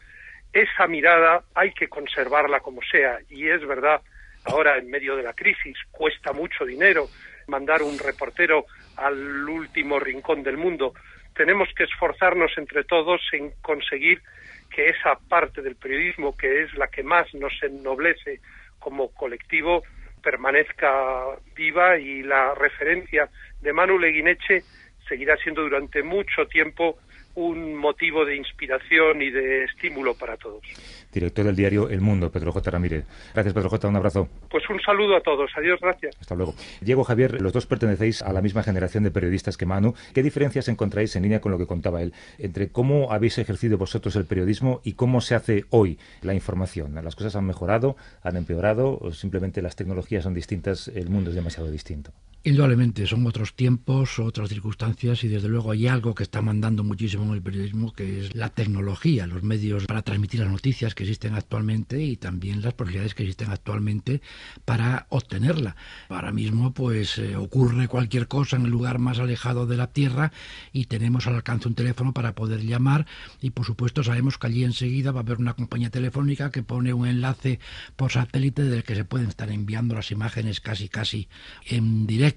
esa 0.52 0.86
mirada 0.86 1.44
hay 1.54 1.72
que 1.72 1.88
conservarla 1.88 2.60
como 2.60 2.80
sea. 2.82 3.18
Y 3.28 3.48
es 3.48 3.66
verdad, 3.66 4.00
ahora 4.44 4.78
en 4.78 4.90
medio 4.90 5.16
de 5.16 5.22
la 5.22 5.34
crisis 5.34 5.76
cuesta 5.90 6.32
mucho 6.32 6.64
dinero 6.64 7.08
mandar 7.46 7.82
un 7.82 7.98
reportero 7.98 8.66
al 8.96 9.48
último 9.48 9.98
rincón 9.98 10.42
del 10.42 10.56
mundo, 10.56 10.94
tenemos 11.34 11.68
que 11.74 11.84
esforzarnos 11.84 12.52
entre 12.56 12.84
todos 12.84 13.20
en 13.32 13.52
conseguir 13.62 14.22
que 14.70 14.88
esa 14.88 15.16
parte 15.28 15.62
del 15.62 15.76
periodismo, 15.76 16.36
que 16.36 16.62
es 16.62 16.74
la 16.74 16.88
que 16.88 17.02
más 17.02 17.32
nos 17.34 17.52
ennoblece 17.62 18.40
como 18.78 19.12
colectivo, 19.12 19.82
permanezca 20.22 21.38
viva 21.54 21.98
y 21.98 22.22
la 22.22 22.54
referencia 22.54 23.28
de 23.60 23.72
Manu 23.72 23.98
Leguineche 23.98 24.62
seguirá 25.08 25.36
siendo 25.38 25.62
durante 25.62 26.02
mucho 26.02 26.46
tiempo 26.46 26.98
un 27.40 27.74
motivo 27.74 28.24
de 28.24 28.36
inspiración 28.36 29.22
y 29.22 29.30
de 29.30 29.64
estímulo 29.64 30.14
para 30.14 30.36
todos. 30.36 30.60
Director 31.12 31.46
del 31.46 31.56
diario 31.56 31.88
El 31.88 32.00
Mundo, 32.00 32.30
Pedro 32.30 32.52
J. 32.52 32.70
Ramírez. 32.70 33.06
Gracias, 33.32 33.54
Pedro 33.54 33.70
J. 33.70 33.88
Un 33.88 33.96
abrazo. 33.96 34.28
Pues 34.50 34.68
un 34.68 34.80
saludo 34.80 35.16
a 35.16 35.20
todos. 35.20 35.50
Adiós, 35.56 35.80
gracias. 35.80 36.16
Hasta 36.20 36.34
luego. 36.34 36.54
Diego 36.80 37.02
Javier, 37.02 37.40
los 37.40 37.52
dos 37.52 37.66
pertenecéis 37.66 38.22
a 38.22 38.32
la 38.32 38.42
misma 38.42 38.62
generación 38.62 39.04
de 39.04 39.10
periodistas 39.10 39.56
que 39.56 39.66
Manu. 39.66 39.94
¿Qué 40.14 40.22
diferencias 40.22 40.68
encontráis 40.68 41.16
en 41.16 41.22
línea 41.22 41.40
con 41.40 41.50
lo 41.50 41.58
que 41.58 41.66
contaba 41.66 42.02
él 42.02 42.12
entre 42.38 42.70
cómo 42.70 43.12
habéis 43.12 43.38
ejercido 43.38 43.78
vosotros 43.78 44.14
el 44.16 44.26
periodismo 44.26 44.80
y 44.84 44.92
cómo 44.92 45.20
se 45.20 45.34
hace 45.34 45.64
hoy 45.70 45.98
la 46.22 46.34
información? 46.34 46.94
¿Las 47.02 47.16
cosas 47.16 47.36
han 47.36 47.46
mejorado, 47.46 47.96
han 48.22 48.36
empeorado 48.36 48.98
o 49.00 49.12
simplemente 49.12 49.62
las 49.62 49.76
tecnologías 49.76 50.24
son 50.24 50.34
distintas, 50.34 50.88
el 50.88 51.08
mundo 51.08 51.30
es 51.30 51.36
demasiado 51.36 51.70
distinto? 51.70 52.12
Indudablemente, 52.42 53.06
son 53.06 53.26
otros 53.26 53.52
tiempos, 53.52 54.18
otras 54.18 54.48
circunstancias 54.48 55.24
y 55.24 55.28
desde 55.28 55.46
luego 55.46 55.72
hay 55.72 55.86
algo 55.88 56.14
que 56.14 56.22
está 56.22 56.40
mandando 56.40 56.82
muchísimo 56.82 57.24
en 57.24 57.32
el 57.32 57.42
periodismo 57.42 57.92
que 57.92 58.20
es 58.20 58.34
la 58.34 58.48
tecnología, 58.48 59.26
los 59.26 59.42
medios 59.42 59.84
para 59.84 60.00
transmitir 60.00 60.40
las 60.40 60.48
noticias 60.48 60.94
que 60.94 61.02
existen 61.02 61.34
actualmente 61.34 62.02
y 62.02 62.16
también 62.16 62.62
las 62.62 62.72
posibilidades 62.72 63.14
que 63.14 63.24
existen 63.24 63.50
actualmente 63.50 64.22
para 64.64 65.06
obtenerla. 65.10 65.76
Ahora 66.08 66.32
mismo 66.32 66.72
pues 66.72 67.18
eh, 67.18 67.36
ocurre 67.36 67.88
cualquier 67.88 68.26
cosa 68.26 68.56
en 68.56 68.64
el 68.64 68.70
lugar 68.70 69.00
más 69.00 69.18
alejado 69.18 69.66
de 69.66 69.76
la 69.76 69.88
Tierra 69.88 70.32
y 70.72 70.86
tenemos 70.86 71.26
al 71.26 71.34
alcance 71.34 71.68
un 71.68 71.74
teléfono 71.74 72.14
para 72.14 72.34
poder 72.34 72.64
llamar 72.64 73.04
y 73.42 73.50
por 73.50 73.66
supuesto 73.66 74.02
sabemos 74.02 74.38
que 74.38 74.46
allí 74.46 74.64
enseguida 74.64 75.12
va 75.12 75.20
a 75.20 75.24
haber 75.24 75.36
una 75.36 75.52
compañía 75.52 75.90
telefónica 75.90 76.50
que 76.50 76.62
pone 76.62 76.94
un 76.94 77.06
enlace 77.06 77.60
por 77.96 78.12
satélite 78.12 78.64
del 78.64 78.82
que 78.82 78.94
se 78.94 79.04
pueden 79.04 79.28
estar 79.28 79.50
enviando 79.50 79.94
las 79.94 80.10
imágenes 80.10 80.60
casi 80.60 80.88
casi 80.88 81.28
en 81.66 82.06
directo 82.06 82.29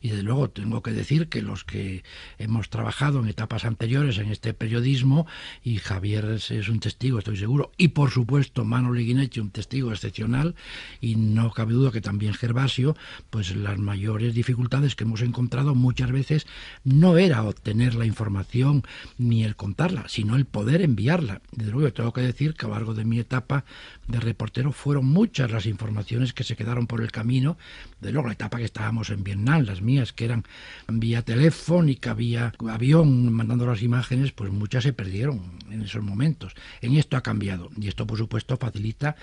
y 0.00 0.08
desde 0.08 0.22
luego 0.22 0.50
tengo 0.50 0.82
que 0.82 0.92
decir 0.92 1.28
que 1.28 1.42
los 1.42 1.64
que 1.64 2.04
hemos 2.38 2.70
trabajado 2.70 3.20
en 3.20 3.28
etapas 3.28 3.64
anteriores 3.64 4.18
en 4.18 4.30
este 4.30 4.54
periodismo, 4.54 5.26
y 5.62 5.78
Javier 5.78 6.24
es, 6.24 6.68
un 6.68 6.80
testigo, 6.80 7.18
estoy 7.18 7.36
seguro, 7.36 7.72
y 7.76 7.88
por 7.88 8.10
supuesto 8.10 8.64
Mano 8.64 8.92
Guineche, 8.92 9.40
un 9.40 9.50
testigo 9.50 9.92
excepcional, 9.92 10.54
y 11.00 11.16
no 11.16 11.50
cabe 11.52 11.74
duda 11.74 11.90
que 11.92 12.00
también 12.00 12.34
Gervasio, 12.34 12.96
pues 13.30 13.54
las 13.54 13.78
mayores 13.78 14.34
dificultades 14.34 14.94
que 14.94 15.04
hemos 15.04 15.22
encontrado 15.22 15.74
muchas 15.74 16.10
veces 16.10 16.46
no 16.84 17.18
era 17.18 17.42
obtener 17.42 17.94
la 17.94 18.06
información 18.06 18.82
ni 19.18 19.44
el 19.44 19.56
contarla, 19.56 20.04
sino 20.08 20.36
el 20.36 20.44
poder 20.44 20.82
enviarla. 20.82 21.40
Desde 21.52 21.72
luego 21.72 21.92
tengo 21.92 22.12
que 22.12 22.20
decir 22.20 22.54
que 22.54 22.66
a 22.66 22.68
lo 22.68 22.74
largo 22.74 22.94
de 22.94 23.04
mi 23.04 23.18
etapa 23.18 23.64
de 24.08 24.20
reportero 24.20 24.72
fueron 24.72 25.06
muchas 25.06 25.50
las 25.50 25.66
informaciones 25.66 26.32
que 26.32 26.44
se 26.44 26.56
quedaron 26.56 26.86
por 26.86 27.00
el 27.00 27.10
camino, 27.10 27.58
de 28.00 28.12
luego 28.12 28.28
la 28.28 28.34
etapa 28.34 28.58
que 28.58 28.64
estábamos 28.64 29.10
en 29.10 29.24
Vietnam, 29.26 29.64
las 29.64 29.82
mías 29.82 30.12
que 30.12 30.24
eran 30.24 30.44
vía 30.88 31.22
telefónica, 31.22 32.14
vía 32.14 32.52
avión, 32.68 33.32
mandando 33.32 33.66
las 33.66 33.82
imágenes, 33.82 34.32
pues 34.32 34.50
muchas 34.52 34.84
se 34.84 34.92
perdieron 34.92 35.42
en 35.70 35.82
esos 35.82 36.02
momentos. 36.02 36.54
En 36.80 36.96
esto 36.96 37.16
ha 37.16 37.22
cambiado. 37.22 37.70
Y 37.80 37.88
esto 37.88 38.06
por 38.06 38.18
supuesto 38.18 38.56
facilita 38.56 39.16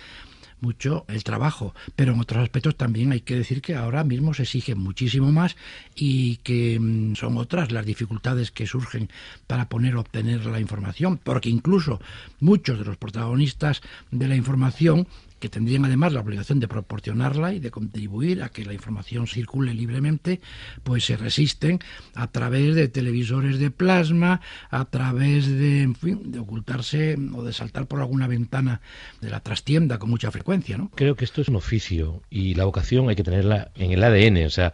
mucho 0.64 1.06
el 1.10 1.24
trabajo, 1.24 1.76
pero 1.96 2.14
en 2.14 2.22
otros 2.22 2.42
aspectos 2.42 2.76
también 2.76 3.12
hay 3.12 3.22
que 3.22 3.36
decir 3.36 3.62
que 3.62 3.76
ahora 3.76 4.04
mismo 4.04 4.34
se 4.34 4.44
exige 4.44 4.76
muchísimo 4.76 5.32
más 5.32 5.56
y 5.94 6.38
que 6.38 6.80
mm, 6.80 7.16
son 7.16 7.38
otras 7.38 7.72
las 7.72 7.86
dificultades 7.86 8.50
que 8.50 8.66
surgen 8.66 9.10
para 9.46 9.68
poner 9.68 9.98
obtener 9.98 10.46
la 10.46 10.62
información, 10.62 11.20
porque 11.22 11.50
incluso 11.50 12.00
muchos 12.40 12.80
de 12.80 12.86
los 12.86 12.98
protagonistas 12.98 13.82
de 14.10 14.28
la 14.28 14.36
información 14.36 15.08
que 15.44 15.50
tendrían 15.50 15.84
además 15.84 16.14
la 16.14 16.22
obligación 16.22 16.62
de 16.62 16.70
proporcionarla 16.70 17.54
y 17.54 17.60
de 17.60 17.70
contribuir 17.70 18.44
a 18.44 18.48
que 18.48 18.64
la 18.64 18.72
información 18.72 19.28
circule 19.28 19.74
libremente, 19.74 20.40
pues 20.84 21.04
se 21.04 21.18
resisten 21.18 21.80
a 22.16 22.28
través 22.28 22.76
de 22.76 22.88
televisores 22.88 23.60
de 23.60 23.70
plasma, 23.70 24.40
a 24.70 24.86
través 24.86 25.50
de, 25.50 25.82
en 25.82 25.96
fin, 25.96 26.32
de 26.32 26.40
ocultarse 26.40 27.18
o 27.36 27.44
de 27.44 27.52
saltar 27.52 27.88
por 27.88 28.00
alguna 28.00 28.26
ventana 28.26 28.80
de 29.20 29.32
la 29.32 29.42
trastienda 29.42 30.00
con 30.00 30.10
mucha 30.10 30.32
frecuencia, 30.32 30.78
¿no? 30.78 30.90
Creo 30.96 31.18
que 31.18 31.26
esto 31.26 31.42
es 31.42 31.50
un 31.50 31.58
oficio 31.58 32.22
y 32.30 32.54
la 32.54 32.64
vocación 32.64 33.10
hay 33.10 33.18
que 33.18 33.26
tenerla 33.26 33.70
en 33.76 33.92
el 33.92 34.02
ADN, 34.02 34.46
o 34.46 34.50
sea, 34.50 34.72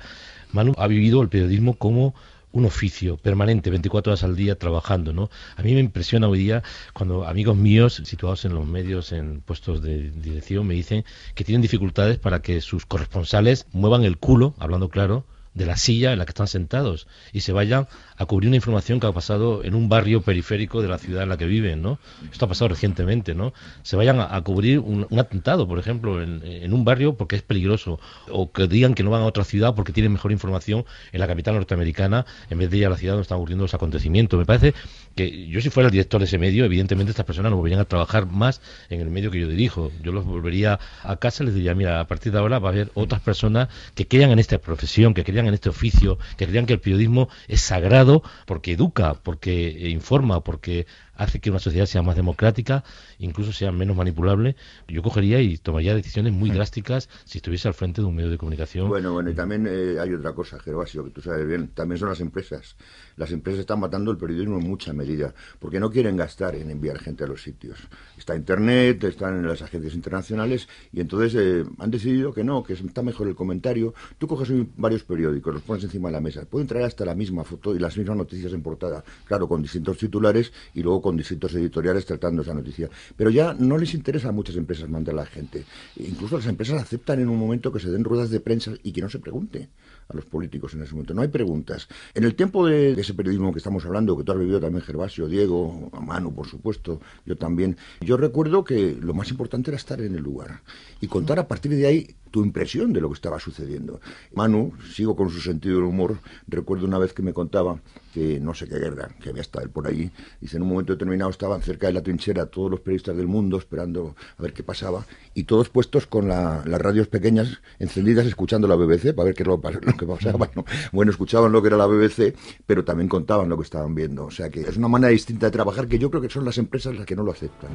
Manu 0.51 0.73
ha 0.77 0.85
vivido 0.85 1.23
el 1.23 1.29
periodismo 1.29 1.79
como 1.79 2.13
un 2.51 2.65
oficio 2.65 3.17
permanente, 3.17 3.69
24 3.69 4.11
horas 4.11 4.23
al 4.23 4.35
día 4.35 4.57
trabajando, 4.57 5.13
¿no? 5.13 5.29
A 5.55 5.61
mí 5.61 5.73
me 5.73 5.79
impresiona 5.79 6.27
hoy 6.27 6.39
día 6.39 6.63
cuando 6.93 7.27
amigos 7.27 7.55
míos 7.55 8.01
situados 8.05 8.45
en 8.45 8.53
los 8.53 8.65
medios, 8.65 9.11
en 9.11 9.41
puestos 9.41 9.81
de 9.81 10.11
dirección, 10.11 10.65
me 10.67 10.73
dicen 10.73 11.05
que 11.35 11.43
tienen 11.43 11.61
dificultades 11.61 12.17
para 12.17 12.41
que 12.41 12.61
sus 12.61 12.85
corresponsales 12.85 13.67
muevan 13.71 14.03
el 14.03 14.17
culo, 14.17 14.55
hablando 14.59 14.89
claro, 14.89 15.25
de 15.53 15.65
la 15.65 15.77
silla 15.77 16.13
en 16.13 16.19
la 16.19 16.25
que 16.25 16.31
están 16.31 16.47
sentados 16.47 17.07
y 17.33 17.41
se 17.41 17.51
vayan 17.51 17.87
a 18.17 18.25
cubrir 18.25 18.47
una 18.49 18.57
información 18.57 18.99
que 18.99 19.07
ha 19.07 19.11
pasado 19.11 19.63
en 19.63 19.75
un 19.75 19.89
barrio 19.89 20.21
periférico 20.21 20.81
de 20.81 20.87
la 20.87 20.97
ciudad 20.97 21.23
en 21.23 21.29
la 21.29 21.37
que 21.37 21.45
viven, 21.45 21.81
¿no? 21.81 21.99
Esto 22.31 22.45
ha 22.45 22.47
pasado 22.47 22.69
recientemente, 22.69 23.33
¿no? 23.33 23.53
Se 23.81 23.95
vayan 23.95 24.19
a, 24.19 24.41
cubrir 24.41 24.79
un, 24.79 25.07
atentado, 25.17 25.67
por 25.67 25.79
ejemplo, 25.79 26.21
en, 26.21 26.73
un 26.73 26.85
barrio 26.85 27.15
porque 27.15 27.35
es 27.35 27.41
peligroso 27.41 27.99
o 28.29 28.51
que 28.51 28.67
digan 28.67 28.93
que 28.93 29.03
no 29.03 29.09
van 29.09 29.21
a 29.21 29.25
otra 29.25 29.43
ciudad 29.43 29.73
porque 29.75 29.93
tienen 29.93 30.11
mejor 30.11 30.31
información 30.31 30.85
en 31.11 31.19
la 31.19 31.27
capital 31.27 31.55
norteamericana 31.55 32.25
en 32.49 32.57
vez 32.57 32.69
de 32.69 32.77
ir 32.77 32.85
a 32.85 32.89
la 32.89 32.97
ciudad 32.97 33.13
donde 33.13 33.23
están 33.23 33.37
ocurriendo 33.37 33.63
los 33.63 33.73
acontecimientos. 33.73 34.37
Me 34.37 34.45
parece 34.45 34.73
que 35.15 35.47
yo 35.47 35.61
si 35.61 35.69
fuera 35.69 35.87
el 35.87 35.91
director 35.91 36.19
de 36.19 36.25
ese 36.25 36.37
medio, 36.37 36.65
evidentemente 36.65 37.11
estas 37.11 37.25
personas 37.25 37.51
no 37.51 37.57
volverían 37.57 37.81
a 37.81 37.85
trabajar 37.85 38.25
más 38.25 38.61
en 38.89 39.01
el 39.01 39.09
medio 39.09 39.31
que 39.31 39.39
yo 39.39 39.47
dirijo. 39.47 39.91
Yo 40.03 40.11
los 40.11 40.25
volvería 40.25 40.79
a 41.03 41.15
casa 41.17 41.43
y 41.43 41.47
les 41.47 41.55
diría, 41.55 41.73
mira, 41.75 41.99
a 41.99 42.07
partir 42.07 42.31
de 42.31 42.39
ahora 42.39 42.59
va 42.59 42.69
a 42.69 42.71
haber 42.71 42.91
otras 42.93 43.21
personas 43.21 43.69
que 43.95 44.07
crean 44.07 44.31
en 44.31 44.39
esta 44.39 44.57
profesión, 44.57 45.13
que 45.13 45.23
crean 45.23 45.38
en 45.47 45.53
este 45.53 45.69
oficio, 45.69 46.17
que 46.37 46.47
crean 46.47 46.65
que 46.65 46.73
el 46.73 46.79
periodismo 46.79 47.29
es 47.47 47.61
sagrado 47.61 48.23
porque 48.45 48.73
educa, 48.73 49.15
porque 49.15 49.89
informa, 49.89 50.43
porque 50.43 50.87
hace 51.15 51.39
que 51.39 51.49
una 51.49 51.59
sociedad 51.59 51.85
sea 51.85 52.01
más 52.01 52.15
democrática, 52.15 52.83
incluso 53.19 53.51
sea 53.51 53.71
menos 53.71 53.95
manipulable, 53.95 54.55
yo 54.87 55.03
cogería 55.03 55.41
y 55.41 55.57
tomaría 55.57 55.93
decisiones 55.93 56.33
muy 56.33 56.49
mm. 56.49 56.53
drásticas 56.53 57.09
si 57.25 57.37
estuviese 57.37 57.67
al 57.67 57.73
frente 57.73 58.01
de 58.01 58.07
un 58.07 58.15
medio 58.15 58.29
de 58.29 58.37
comunicación. 58.37 58.87
Bueno, 58.87 59.13
bueno, 59.13 59.29
y 59.29 59.35
también 59.35 59.67
eh, 59.69 59.97
hay 59.99 60.13
otra 60.13 60.33
cosa, 60.33 60.59
Gervasio, 60.59 61.03
que 61.03 61.11
tú 61.11 61.21
sabes 61.21 61.45
bien, 61.47 61.69
también 61.69 61.99
son 61.99 62.09
las 62.09 62.21
empresas. 62.21 62.75
Las 63.17 63.31
empresas 63.31 63.59
están 63.61 63.79
matando 63.81 64.11
el 64.11 64.17
periodismo 64.17 64.57
en 64.57 64.67
mucha 64.67 64.93
medida, 64.93 65.33
porque 65.59 65.79
no 65.79 65.91
quieren 65.91 66.15
gastar 66.15 66.55
en 66.55 66.71
enviar 66.71 66.99
gente 66.99 67.25
a 67.25 67.27
los 67.27 67.43
sitios. 67.43 67.77
Está 68.17 68.35
Internet, 68.35 69.03
están 69.03 69.35
en 69.35 69.47
las 69.47 69.61
agencias 69.61 69.93
internacionales, 69.93 70.67
y 70.93 71.01
entonces 71.01 71.35
eh, 71.35 71.65
han 71.79 71.91
decidido 71.91 72.33
que 72.33 72.43
no, 72.43 72.63
que 72.63 72.73
está 72.73 73.01
mejor 73.01 73.27
el 73.27 73.35
comentario. 73.35 73.93
Tú 74.17 74.27
coges 74.27 74.49
varios 74.77 75.03
periódicos, 75.03 75.53
los 75.53 75.63
pones 75.63 75.83
encima 75.83 76.07
de 76.07 76.13
la 76.13 76.21
mesa, 76.21 76.45
pueden 76.45 76.67
traer 76.67 76.85
hasta 76.85 77.03
la 77.03 77.15
misma 77.15 77.43
foto 77.43 77.75
y 77.75 77.79
las 77.79 77.97
mismas 77.97 78.15
noticias 78.15 78.53
en 78.53 78.61
portada, 78.61 79.03
claro, 79.25 79.47
con 79.47 79.61
distintos 79.61 79.97
titulares 79.97 80.53
y 80.73 80.81
luego 80.81 81.01
con 81.01 81.17
distintos 81.17 81.53
editoriales 81.55 82.05
tratando 82.05 82.41
esa 82.41 82.53
noticia. 82.53 82.89
Pero 83.15 83.29
ya 83.29 83.53
no 83.53 83.77
les 83.77 83.93
interesa 83.93 84.29
a 84.29 84.31
muchas 84.31 84.55
empresas 84.55 84.89
mandar 84.89 85.15
a 85.15 85.17
la 85.17 85.25
gente. 85.25 85.65
Incluso 85.97 86.37
las 86.37 86.47
empresas 86.47 86.81
aceptan 86.81 87.19
en 87.19 87.29
un 87.29 87.37
momento 87.37 87.71
que 87.71 87.79
se 87.79 87.89
den 87.89 88.03
ruedas 88.03 88.29
de 88.29 88.39
prensa 88.39 88.71
y 88.83 88.91
que 88.91 89.01
no 89.01 89.09
se 89.09 89.19
pregunte 89.19 89.69
a 90.09 90.15
los 90.15 90.25
políticos 90.25 90.73
en 90.73 90.81
ese 90.81 90.93
momento. 90.93 91.13
No 91.13 91.21
hay 91.21 91.27
preguntas. 91.27 91.87
En 92.13 92.23
el 92.23 92.35
tiempo 92.35 92.65
de, 92.65 92.93
ese 92.93 93.13
periodismo 93.13 93.51
que 93.53 93.59
estamos 93.59 93.85
hablando, 93.85 94.17
que 94.17 94.23
tú 94.23 94.31
has 94.31 94.39
vivido 94.39 94.59
también, 94.59 94.83
Gervasio, 94.83 95.27
Diego, 95.27 95.89
Manu, 96.01 96.33
por 96.33 96.47
supuesto, 96.47 96.99
yo 97.25 97.37
también, 97.37 97.77
yo 98.01 98.17
recuerdo 98.17 98.63
que 98.63 98.97
lo 98.99 99.13
más 99.13 99.29
importante 99.29 99.69
era 99.69 99.77
estar 99.77 100.01
en 100.01 100.15
el 100.15 100.23
lugar 100.23 100.61
y 100.99 101.07
contar 101.07 101.39
a 101.39 101.47
partir 101.47 101.75
de 101.75 101.85
ahí 101.85 102.15
tu 102.31 102.43
impresión 102.43 102.93
de 102.93 103.01
lo 103.01 103.09
que 103.09 103.15
estaba 103.15 103.39
sucediendo. 103.39 104.01
Manu, 104.33 104.73
sigo 104.93 105.15
con 105.15 105.29
su 105.29 105.39
sentido 105.41 105.75
del 105.75 105.85
humor, 105.85 106.19
recuerdo 106.47 106.85
una 106.85 106.97
vez 106.97 107.13
que 107.13 107.21
me 107.21 107.33
contaba 107.33 107.79
que 108.13 108.39
no 108.39 108.53
sé 108.53 108.67
qué 108.67 108.79
guerra, 108.79 109.09
que 109.21 109.29
había 109.29 109.41
estado 109.41 109.65
él 109.65 109.71
por 109.71 109.87
allí, 109.87 110.11
dice 110.41 110.57
en 110.57 110.63
un 110.63 110.69
momento 110.69 110.93
determinado 110.93 111.29
estaban 111.29 111.61
cerca 111.61 111.87
de 111.87 111.93
la 111.93 112.01
trinchera 112.01 112.45
todos 112.47 112.71
los 112.71 112.79
periodistas 112.79 113.15
del 113.15 113.27
mundo 113.27 113.57
esperando 113.57 114.15
a 114.37 114.41
ver 114.41 114.53
qué 114.53 114.63
pasaba 114.63 115.05
y 115.33 115.43
todos 115.43 115.69
puestos 115.69 116.07
con 116.07 116.27
las 116.27 116.65
radios 116.65 117.07
pequeñas 117.07 117.61
encendidas 117.79 118.25
escuchando 118.25 118.67
la 118.67 118.75
BBC 118.75 119.13
para 119.13 119.25
ver 119.25 119.35
qué 119.35 119.43
es 119.43 119.47
lo, 119.47 119.59
que 119.61 120.05
pasaba. 120.05 120.49
Bueno, 120.91 121.11
escuchaban 121.11 121.51
lo 121.51 121.61
que 121.61 121.67
era 121.67 121.77
la 121.77 121.85
BBC, 121.85 122.35
pero 122.65 122.83
también 122.83 123.07
contaban 123.07 123.49
lo 123.49 123.57
que 123.57 123.63
estaban 123.63 123.93
viendo. 123.95 124.25
O 124.25 124.31
sea 124.31 124.49
que 124.49 124.61
es 124.61 124.77
una 124.77 124.87
manera 124.87 125.11
distinta 125.11 125.47
de 125.47 125.51
trabajar 125.51 125.87
que 125.87 125.99
yo 125.99 126.09
creo 126.09 126.21
que 126.21 126.29
son 126.29 126.45
las 126.45 126.57
empresas 126.57 126.95
las 126.95 127.05
que 127.05 127.15
no 127.15 127.23
lo 127.23 127.31
aceptan. 127.31 127.69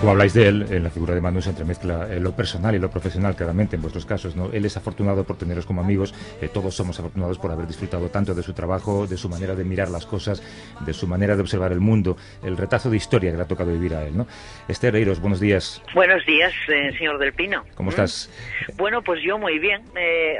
Como 0.00 0.12
habláis 0.12 0.32
de 0.32 0.48
él, 0.48 0.66
en 0.70 0.82
la 0.82 0.88
figura 0.88 1.14
de 1.14 1.20
Manu 1.20 1.42
se 1.42 1.50
entremezcla 1.50 2.08
eh, 2.10 2.20
lo 2.20 2.34
personal 2.34 2.74
y 2.74 2.78
lo 2.78 2.90
profesional, 2.90 3.36
claramente, 3.36 3.76
en 3.76 3.82
vuestros 3.82 4.06
casos. 4.06 4.34
¿no? 4.34 4.50
Él 4.50 4.64
es 4.64 4.74
afortunado 4.78 5.24
por 5.24 5.36
teneros 5.36 5.66
como 5.66 5.82
amigos, 5.82 6.14
eh, 6.40 6.48
todos 6.48 6.74
somos 6.74 6.98
afortunados 6.98 7.36
por 7.36 7.50
haber 7.50 7.66
disfrutado 7.66 8.08
tanto 8.08 8.34
de 8.34 8.42
su 8.42 8.54
trabajo, 8.54 9.06
de 9.06 9.18
su 9.18 9.28
manera 9.28 9.54
de 9.54 9.62
mirar 9.62 9.90
las 9.90 10.06
cosas, 10.06 10.42
de 10.86 10.94
su 10.94 11.06
manera 11.06 11.36
de 11.36 11.42
observar 11.42 11.72
el 11.72 11.80
mundo, 11.80 12.16
el 12.42 12.56
retazo 12.56 12.88
de 12.88 12.96
historia 12.96 13.30
que 13.30 13.36
le 13.36 13.42
ha 13.42 13.46
tocado 13.46 13.72
vivir 13.72 13.92
a 13.92 14.06
él. 14.06 14.16
¿no? 14.16 14.26
Esther 14.68 14.94
Reiros, 14.94 15.20
buenos 15.20 15.38
días. 15.38 15.82
Buenos 15.92 16.24
días, 16.24 16.54
eh, 16.68 16.92
señor 16.96 17.18
Del 17.18 17.34
Pino. 17.34 17.66
¿Cómo 17.74 17.90
estás? 17.90 18.30
Mm. 18.68 18.76
Bueno, 18.78 19.02
pues 19.02 19.20
yo 19.22 19.36
muy 19.36 19.58
bien. 19.58 19.82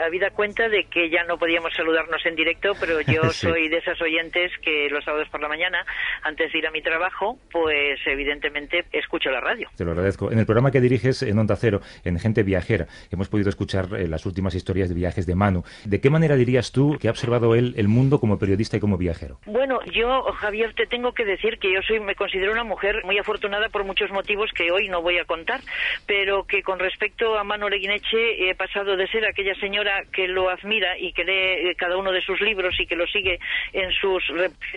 habida 0.03 0.31
cuenta 0.31 0.71
de 0.71 0.85
que 0.85 1.11
ya 1.11 1.25
no 1.25 1.37
podíamos 1.37 1.75
saludarnos 1.75 2.25
en 2.25 2.35
directo, 2.35 2.73
pero 2.81 3.03
yo 3.03 3.25
soy 3.33 3.69
de 3.69 3.77
esas 3.77 4.01
oyentes 4.01 4.53
que 4.63 4.89
los 4.91 5.05
sábados 5.05 5.29
por 5.29 5.43
la 5.43 5.49
mañana, 5.49 5.85
antes 6.23 6.51
de 6.51 6.59
ir 6.59 6.67
a 6.67 6.71
mi 6.71 6.81
trabajo, 6.81 7.39
pues 7.53 8.01
evidentemente 8.07 8.87
escucho 8.93 9.31
la 9.31 9.41
radio 9.41 9.50
te 9.77 9.85
lo 9.85 9.93
agradezco. 9.93 10.31
En 10.31 10.39
el 10.39 10.47
programa 10.47 10.71
que 10.71 10.81
diriges 10.81 11.23
en 11.23 11.39
Onda 11.39 11.57
Cero, 11.57 11.81
en 12.05 12.19
Gente 12.19 12.43
Viajera, 12.43 12.87
hemos 13.11 13.29
podido 13.29 13.49
escuchar 13.49 13.89
eh, 13.95 14.09
las 14.09 14.27
últimas 14.27 14.55
historias 14.55 14.89
de 14.89 14.95
viajes 14.95 15.27
de 15.27 15.35
Manu. 15.35 15.63
¿De 15.85 16.01
qué 16.01 16.11
manera 16.11 16.37
dirías 16.37 16.73
tú 16.73 16.97
que 17.01 17.09
ha 17.09 17.11
observado 17.11 17.55
él 17.55 17.75
el 17.77 17.89
mundo 17.89 18.21
como 18.21 18.39
periodista 18.39 18.77
y 18.77 18.81
como 18.81 18.97
viajero? 18.97 19.39
Bueno, 19.47 19.81
yo, 19.93 20.23
Javier, 20.35 20.75
te 20.75 20.87
tengo 20.87 21.13
que 21.13 21.25
decir 21.25 21.59
que 21.59 21.73
yo 21.73 21.81
soy, 21.83 22.01
me 22.01 22.15
considero 22.15 22.53
una 22.53 22.65
mujer 22.65 23.03
muy 23.05 23.19
afortunada 23.19 23.69
por 23.69 23.85
muchos 23.85 24.11
motivos 24.11 24.51
que 24.55 24.71
hoy 24.71 24.89
no 24.89 25.03
voy 25.03 25.19
a 25.19 25.25
contar, 25.25 25.61
pero 26.07 26.45
que 26.45 26.63
con 26.63 26.79
respecto 26.79 27.39
a 27.39 27.45
Manu 27.45 27.69
Leguineche 27.69 28.51
he 28.51 28.55
pasado 28.55 28.97
de 28.97 29.07
ser 29.09 29.25
aquella 29.27 29.55
señora 29.57 30.05
que 30.13 30.29
lo 30.29 30.49
admira 30.49 30.99
y 30.99 31.13
que 31.13 31.25
lee 31.25 31.71
eh, 31.71 31.75
cada 31.77 31.97
uno 31.97 32.13
de 32.13 32.21
sus 32.23 32.41
libros 32.41 32.75
y 32.79 32.87
que 32.87 32.97
lo 32.97 33.07
sigue 33.07 33.39
en 33.73 33.91
sus 33.93 34.23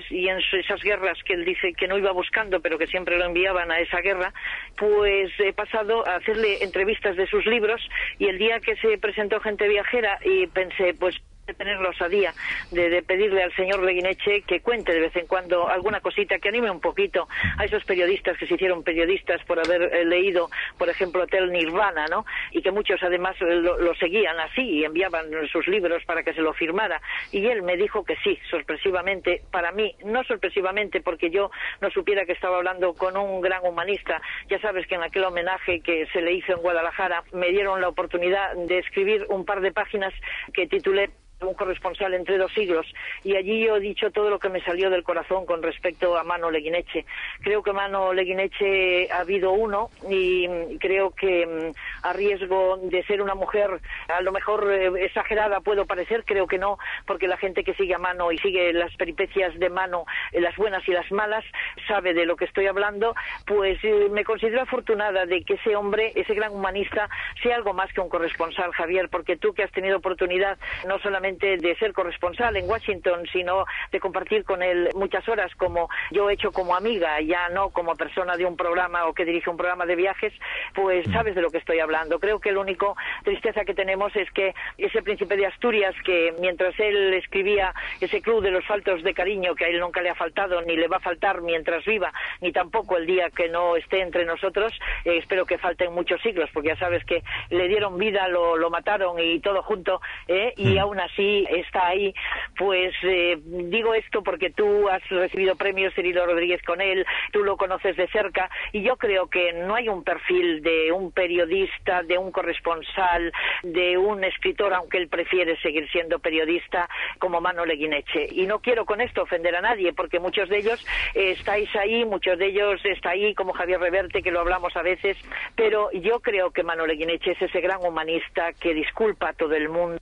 y 0.09 0.27
en 0.27 0.37
esas 0.37 0.81
guerras 0.81 1.17
que 1.25 1.33
él 1.33 1.45
dice 1.45 1.73
que 1.73 1.87
no 1.87 1.97
iba 1.97 2.11
buscando, 2.11 2.59
pero 2.59 2.77
que 2.77 2.87
siempre 2.87 3.17
lo 3.17 3.25
enviaban 3.25 3.71
a 3.71 3.79
esa 3.79 3.99
guerra, 4.01 4.33
pues 4.77 5.31
he 5.39 5.53
pasado 5.53 6.07
a 6.07 6.15
hacerle 6.15 6.63
entrevistas 6.63 7.15
de 7.15 7.27
sus 7.27 7.45
libros 7.45 7.81
y 8.19 8.27
el 8.27 8.37
día 8.37 8.59
que 8.59 8.75
se 8.77 8.97
presentó 8.97 9.39
Gente 9.39 9.67
Viajera 9.67 10.19
y 10.23 10.47
pensé, 10.47 10.93
pues 10.93 11.15
de 11.45 11.53
tener 11.53 11.79
la 11.79 11.89
osadía 11.89 12.33
de, 12.71 13.03
pedirle 13.03 13.43
al 13.43 13.53
señor 13.55 13.83
Leguineche 13.83 14.43
que 14.43 14.61
cuente 14.61 14.93
de 14.93 15.01
vez 15.01 15.15
en 15.15 15.27
cuando 15.27 15.67
alguna 15.67 15.99
cosita 15.99 16.39
que 16.39 16.49
anime 16.49 16.71
un 16.71 16.79
poquito 16.79 17.27
a 17.57 17.65
esos 17.65 17.83
periodistas 17.83 18.37
que 18.37 18.47
se 18.47 18.55
hicieron 18.55 18.83
periodistas 18.83 19.43
por 19.43 19.59
haber 19.59 19.93
eh, 19.93 20.05
leído, 20.05 20.49
por 20.77 20.89
ejemplo, 20.89 21.23
Hotel 21.23 21.51
Nirvana, 21.51 22.05
¿no? 22.07 22.25
Y 22.51 22.61
que 22.61 22.71
muchos 22.71 23.01
además 23.03 23.35
eh, 23.41 23.55
lo, 23.55 23.93
seguían 23.95 24.39
así 24.39 24.61
y 24.61 24.85
enviaban 24.85 25.25
sus 25.51 25.67
libros 25.67 26.03
para 26.05 26.23
que 26.23 26.33
se 26.33 26.41
lo 26.41 26.53
firmara. 26.53 27.01
Y 27.31 27.45
él 27.47 27.61
me 27.61 27.75
dijo 27.75 28.03
que 28.03 28.15
sí, 28.23 28.39
sorpresivamente, 28.49 29.41
para 29.51 29.71
mí, 29.71 29.95
no 30.05 30.23
sorpresivamente 30.23 31.01
porque 31.01 31.29
yo 31.29 31.51
no 31.81 31.89
supiera 31.89 32.25
que 32.25 32.33
estaba 32.33 32.57
hablando 32.57 32.93
con 32.93 33.17
un 33.17 33.41
gran 33.41 33.65
humanista. 33.65 34.21
Ya 34.49 34.59
sabes 34.59 34.87
que 34.87 34.95
en 34.95 35.03
aquel 35.03 35.25
homenaje 35.25 35.81
que 35.81 36.07
se 36.07 36.21
le 36.21 36.33
hizo 36.33 36.53
en 36.53 36.61
Guadalajara 36.61 37.23
me 37.33 37.49
dieron 37.49 37.81
la 37.81 37.89
oportunidad 37.89 38.55
de 38.55 38.79
escribir 38.79 39.25
un 39.29 39.45
par 39.45 39.61
de 39.61 39.71
páginas 39.71 40.13
que 40.53 40.67
titulé 40.67 41.09
un 41.47 41.53
corresponsal 41.53 42.13
entre 42.13 42.37
dos 42.37 42.51
siglos 42.53 42.85
y 43.23 43.35
allí 43.35 43.65
yo 43.65 43.77
he 43.77 43.79
dicho 43.79 44.11
todo 44.11 44.29
lo 44.29 44.39
que 44.39 44.49
me 44.49 44.61
salió 44.61 44.89
del 44.89 45.03
corazón 45.03 45.45
con 45.45 45.61
respecto 45.61 46.17
a 46.17 46.23
Mano 46.23 46.51
Leguineche. 46.51 47.05
Creo 47.41 47.63
que 47.63 47.73
Mano 47.73 48.13
Leguineche 48.13 49.11
ha 49.11 49.19
habido 49.19 49.51
uno 49.51 49.89
y 50.09 50.47
creo 50.79 51.11
que 51.11 51.45
mm, 51.45 52.05
a 52.07 52.13
riesgo 52.13 52.77
de 52.83 53.03
ser 53.03 53.21
una 53.21 53.35
mujer 53.35 53.79
a 54.07 54.21
lo 54.21 54.31
mejor 54.31 54.71
eh, 54.71 55.05
exagerada 55.05 55.61
puedo 55.61 55.85
parecer, 55.85 56.23
creo 56.25 56.47
que 56.47 56.57
no, 56.57 56.77
porque 57.05 57.27
la 57.27 57.37
gente 57.37 57.63
que 57.63 57.73
sigue 57.73 57.95
a 57.95 57.99
Mano 57.99 58.31
y 58.31 58.37
sigue 58.39 58.73
las 58.73 58.95
peripecias 58.95 59.57
de 59.59 59.69
Mano, 59.69 60.05
eh, 60.31 60.41
las 60.41 60.55
buenas 60.55 60.87
y 60.87 60.91
las 60.91 61.11
malas, 61.11 61.43
sabe 61.87 62.13
de 62.13 62.25
lo 62.25 62.35
que 62.35 62.45
estoy 62.45 62.67
hablando, 62.67 63.15
pues 63.45 63.83
eh, 63.83 64.07
me 64.11 64.23
considero 64.23 64.61
afortunada 64.61 65.25
de 65.25 65.43
que 65.43 65.55
ese 65.55 65.75
hombre, 65.75 66.11
ese 66.15 66.33
gran 66.33 66.53
humanista, 66.53 67.09
sea 67.41 67.55
algo 67.55 67.73
más 67.73 67.91
que 67.93 68.01
un 68.01 68.09
corresponsal, 68.09 68.71
Javier, 68.73 69.09
porque 69.09 69.37
tú 69.37 69.53
que 69.53 69.63
has 69.63 69.71
tenido 69.71 69.97
oportunidad 69.97 70.57
no 70.87 70.99
solamente 70.99 71.32
de 71.39 71.75
ser 71.75 71.93
corresponsal 71.93 72.55
en 72.57 72.69
Washington, 72.69 73.25
sino 73.31 73.65
de 73.91 73.99
compartir 73.99 74.43
con 74.43 74.61
él 74.61 74.89
muchas 74.95 75.27
horas 75.27 75.53
como 75.55 75.89
yo 76.11 76.29
he 76.29 76.33
hecho 76.33 76.51
como 76.51 76.75
amiga, 76.75 77.19
ya 77.21 77.49
no 77.49 77.69
como 77.69 77.95
persona 77.95 78.37
de 78.37 78.45
un 78.45 78.57
programa 78.57 79.05
o 79.05 79.13
que 79.13 79.25
dirige 79.25 79.49
un 79.49 79.57
programa 79.57 79.85
de 79.85 79.95
viajes, 79.95 80.33
pues 80.73 81.07
mm. 81.07 81.13
sabes 81.13 81.35
de 81.35 81.41
lo 81.41 81.49
que 81.49 81.57
estoy 81.57 81.79
hablando. 81.79 82.19
Creo 82.19 82.39
que 82.39 82.51
la 82.51 82.59
única 82.59 82.87
tristeza 83.23 83.65
que 83.65 83.73
tenemos 83.73 84.15
es 84.15 84.29
que 84.31 84.53
ese 84.77 85.01
príncipe 85.01 85.37
de 85.37 85.45
Asturias, 85.45 85.95
que 86.05 86.33
mientras 86.39 86.77
él 86.79 87.13
escribía 87.13 87.73
ese 88.01 88.21
club 88.21 88.43
de 88.43 88.51
los 88.51 88.65
faltos 88.65 89.03
de 89.03 89.13
cariño 89.13 89.55
que 89.55 89.65
a 89.65 89.67
él 89.67 89.79
nunca 89.79 90.01
le 90.01 90.09
ha 90.09 90.15
faltado 90.15 90.61
ni 90.61 90.75
le 90.75 90.87
va 90.87 90.97
a 90.97 90.99
faltar 90.99 91.41
mientras 91.41 91.85
viva, 91.85 92.11
ni 92.41 92.51
tampoco 92.51 92.97
el 92.97 93.05
día 93.05 93.29
que 93.29 93.49
no 93.49 93.75
esté 93.75 94.01
entre 94.01 94.25
nosotros, 94.25 94.73
eh, 95.05 95.17
espero 95.17 95.45
que 95.45 95.57
falten 95.57 95.93
muchos 95.93 96.21
siglos, 96.21 96.49
porque 96.53 96.69
ya 96.69 96.77
sabes 96.77 97.03
que 97.05 97.23
le 97.49 97.67
dieron 97.67 97.97
vida, 97.97 98.27
lo, 98.27 98.57
lo 98.57 98.69
mataron 98.69 99.19
y 99.19 99.39
todo 99.39 99.61
junto, 99.63 100.01
eh, 100.27 100.53
y 100.57 100.75
mm. 100.75 100.79
aún 100.79 100.99
así 100.99 101.22
está 101.49 101.87
ahí, 101.87 102.13
pues 102.57 102.93
eh, 103.03 103.37
digo 103.43 103.93
esto 103.93 104.23
porque 104.23 104.49
tú 104.49 104.89
has 104.89 105.07
recibido 105.09 105.55
premios 105.55 105.93
Cirilo 105.93 106.25
Rodríguez 106.25 106.61
con 106.63 106.81
él, 106.81 107.05
tú 107.31 107.43
lo 107.43 107.57
conoces 107.57 107.95
de 107.95 108.07
cerca 108.07 108.49
y 108.71 108.81
yo 108.81 108.97
creo 108.97 109.27
que 109.27 109.53
no 109.53 109.75
hay 109.75 109.89
un 109.89 110.03
perfil 110.03 110.61
de 110.61 110.91
un 110.91 111.11
periodista, 111.11 112.03
de 112.03 112.17
un 112.17 112.31
corresponsal, 112.31 113.31
de 113.63 113.97
un 113.97 114.23
escritor, 114.23 114.73
aunque 114.73 114.97
él 114.97 115.07
prefiere 115.07 115.59
seguir 115.61 115.89
siendo 115.91 116.19
periodista, 116.19 116.89
como 117.19 117.41
Mano 117.41 117.65
Leguineche. 117.65 118.27
Y 118.31 118.45
no 118.45 118.59
quiero 118.59 118.85
con 118.85 119.01
esto 119.01 119.23
ofender 119.23 119.55
a 119.55 119.61
nadie, 119.61 119.93
porque 119.93 120.19
muchos 120.19 120.49
de 120.49 120.57
ellos 120.57 120.85
estáis 121.13 121.73
ahí, 121.75 122.05
muchos 122.05 122.37
de 122.37 122.47
ellos 122.47 122.81
está 122.85 123.11
ahí, 123.11 123.33
como 123.33 123.53
Javier 123.53 123.79
Reverte, 123.79 124.21
que 124.21 124.31
lo 124.31 124.39
hablamos 124.39 124.75
a 124.75 124.81
veces, 124.81 125.17
pero 125.55 125.91
yo 125.91 126.19
creo 126.19 126.51
que 126.51 126.63
Mano 126.63 126.85
Leguineche 126.85 127.31
es 127.31 127.41
ese 127.41 127.61
gran 127.61 127.79
humanista 127.85 128.53
que 128.53 128.73
disculpa 128.73 129.29
a 129.29 129.33
todo 129.33 129.53
el 129.55 129.69
mundo 129.69 129.99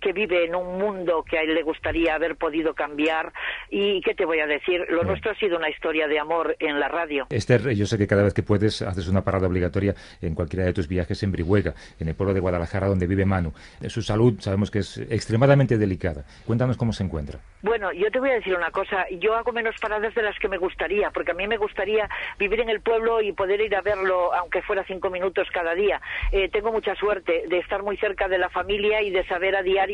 que 0.00 0.12
vive 0.12 0.44
en 0.44 0.54
un 0.54 0.78
mundo 0.78 1.24
que 1.28 1.38
a 1.38 1.42
él 1.42 1.54
le 1.54 1.62
gustaría 1.62 2.14
haber 2.14 2.36
podido 2.36 2.74
cambiar. 2.74 3.32
¿Y 3.70 4.00
qué 4.02 4.14
te 4.14 4.24
voy 4.24 4.40
a 4.40 4.46
decir? 4.46 4.84
Lo 4.88 5.04
nuestro 5.04 5.32
ha 5.32 5.34
sido 5.34 5.56
una 5.56 5.70
historia 5.70 6.06
de 6.08 6.18
amor 6.18 6.56
en 6.58 6.78
la 6.80 6.88
radio. 6.88 7.26
Esther, 7.30 7.74
yo 7.74 7.86
sé 7.86 7.98
que 7.98 8.06
cada 8.06 8.22
vez 8.22 8.34
que 8.34 8.42
puedes 8.42 8.82
haces 8.82 9.08
una 9.08 9.22
parada 9.22 9.46
obligatoria 9.46 9.94
en 10.20 10.34
cualquiera 10.34 10.64
de 10.64 10.72
tus 10.72 10.88
viajes 10.88 11.22
en 11.22 11.32
Brihuega, 11.32 11.74
en 11.98 12.08
el 12.08 12.14
pueblo 12.14 12.34
de 12.34 12.40
Guadalajara 12.40 12.86
donde 12.86 13.06
vive 13.06 13.24
Manu. 13.24 13.52
Su 13.88 14.02
salud 14.02 14.40
sabemos 14.40 14.70
que 14.70 14.80
es 14.80 14.98
extremadamente 14.98 15.78
delicada. 15.78 16.24
Cuéntanos 16.46 16.76
cómo 16.76 16.92
se 16.92 17.04
encuentra. 17.04 17.40
Bueno, 17.62 17.92
yo 17.92 18.10
te 18.10 18.20
voy 18.20 18.30
a 18.30 18.34
decir 18.34 18.54
una 18.54 18.70
cosa. 18.70 19.06
Yo 19.18 19.34
hago 19.34 19.52
menos 19.52 19.74
paradas 19.80 20.14
de 20.14 20.22
las 20.22 20.38
que 20.38 20.48
me 20.48 20.58
gustaría, 20.58 21.10
porque 21.10 21.32
a 21.32 21.34
mí 21.34 21.46
me 21.46 21.56
gustaría 21.56 22.08
vivir 22.38 22.60
en 22.60 22.68
el 22.68 22.80
pueblo 22.80 23.20
y 23.20 23.32
poder 23.32 23.60
ir 23.60 23.74
a 23.74 23.80
verlo, 23.80 24.32
aunque 24.34 24.62
fuera 24.62 24.84
cinco 24.84 25.10
minutos 25.10 25.48
cada 25.52 25.74
día. 25.74 26.00
Eh, 26.32 26.48
tengo 26.48 26.72
mucha 26.72 26.94
suerte 26.94 27.44
de 27.48 27.58
estar 27.58 27.82
muy 27.82 27.96
cerca 27.96 28.28
de 28.28 28.38
la 28.38 28.50
familia 28.50 29.02
y 29.02 29.10
de 29.10 29.26
saber 29.26 29.56
a 29.56 29.62
diario 29.62 29.85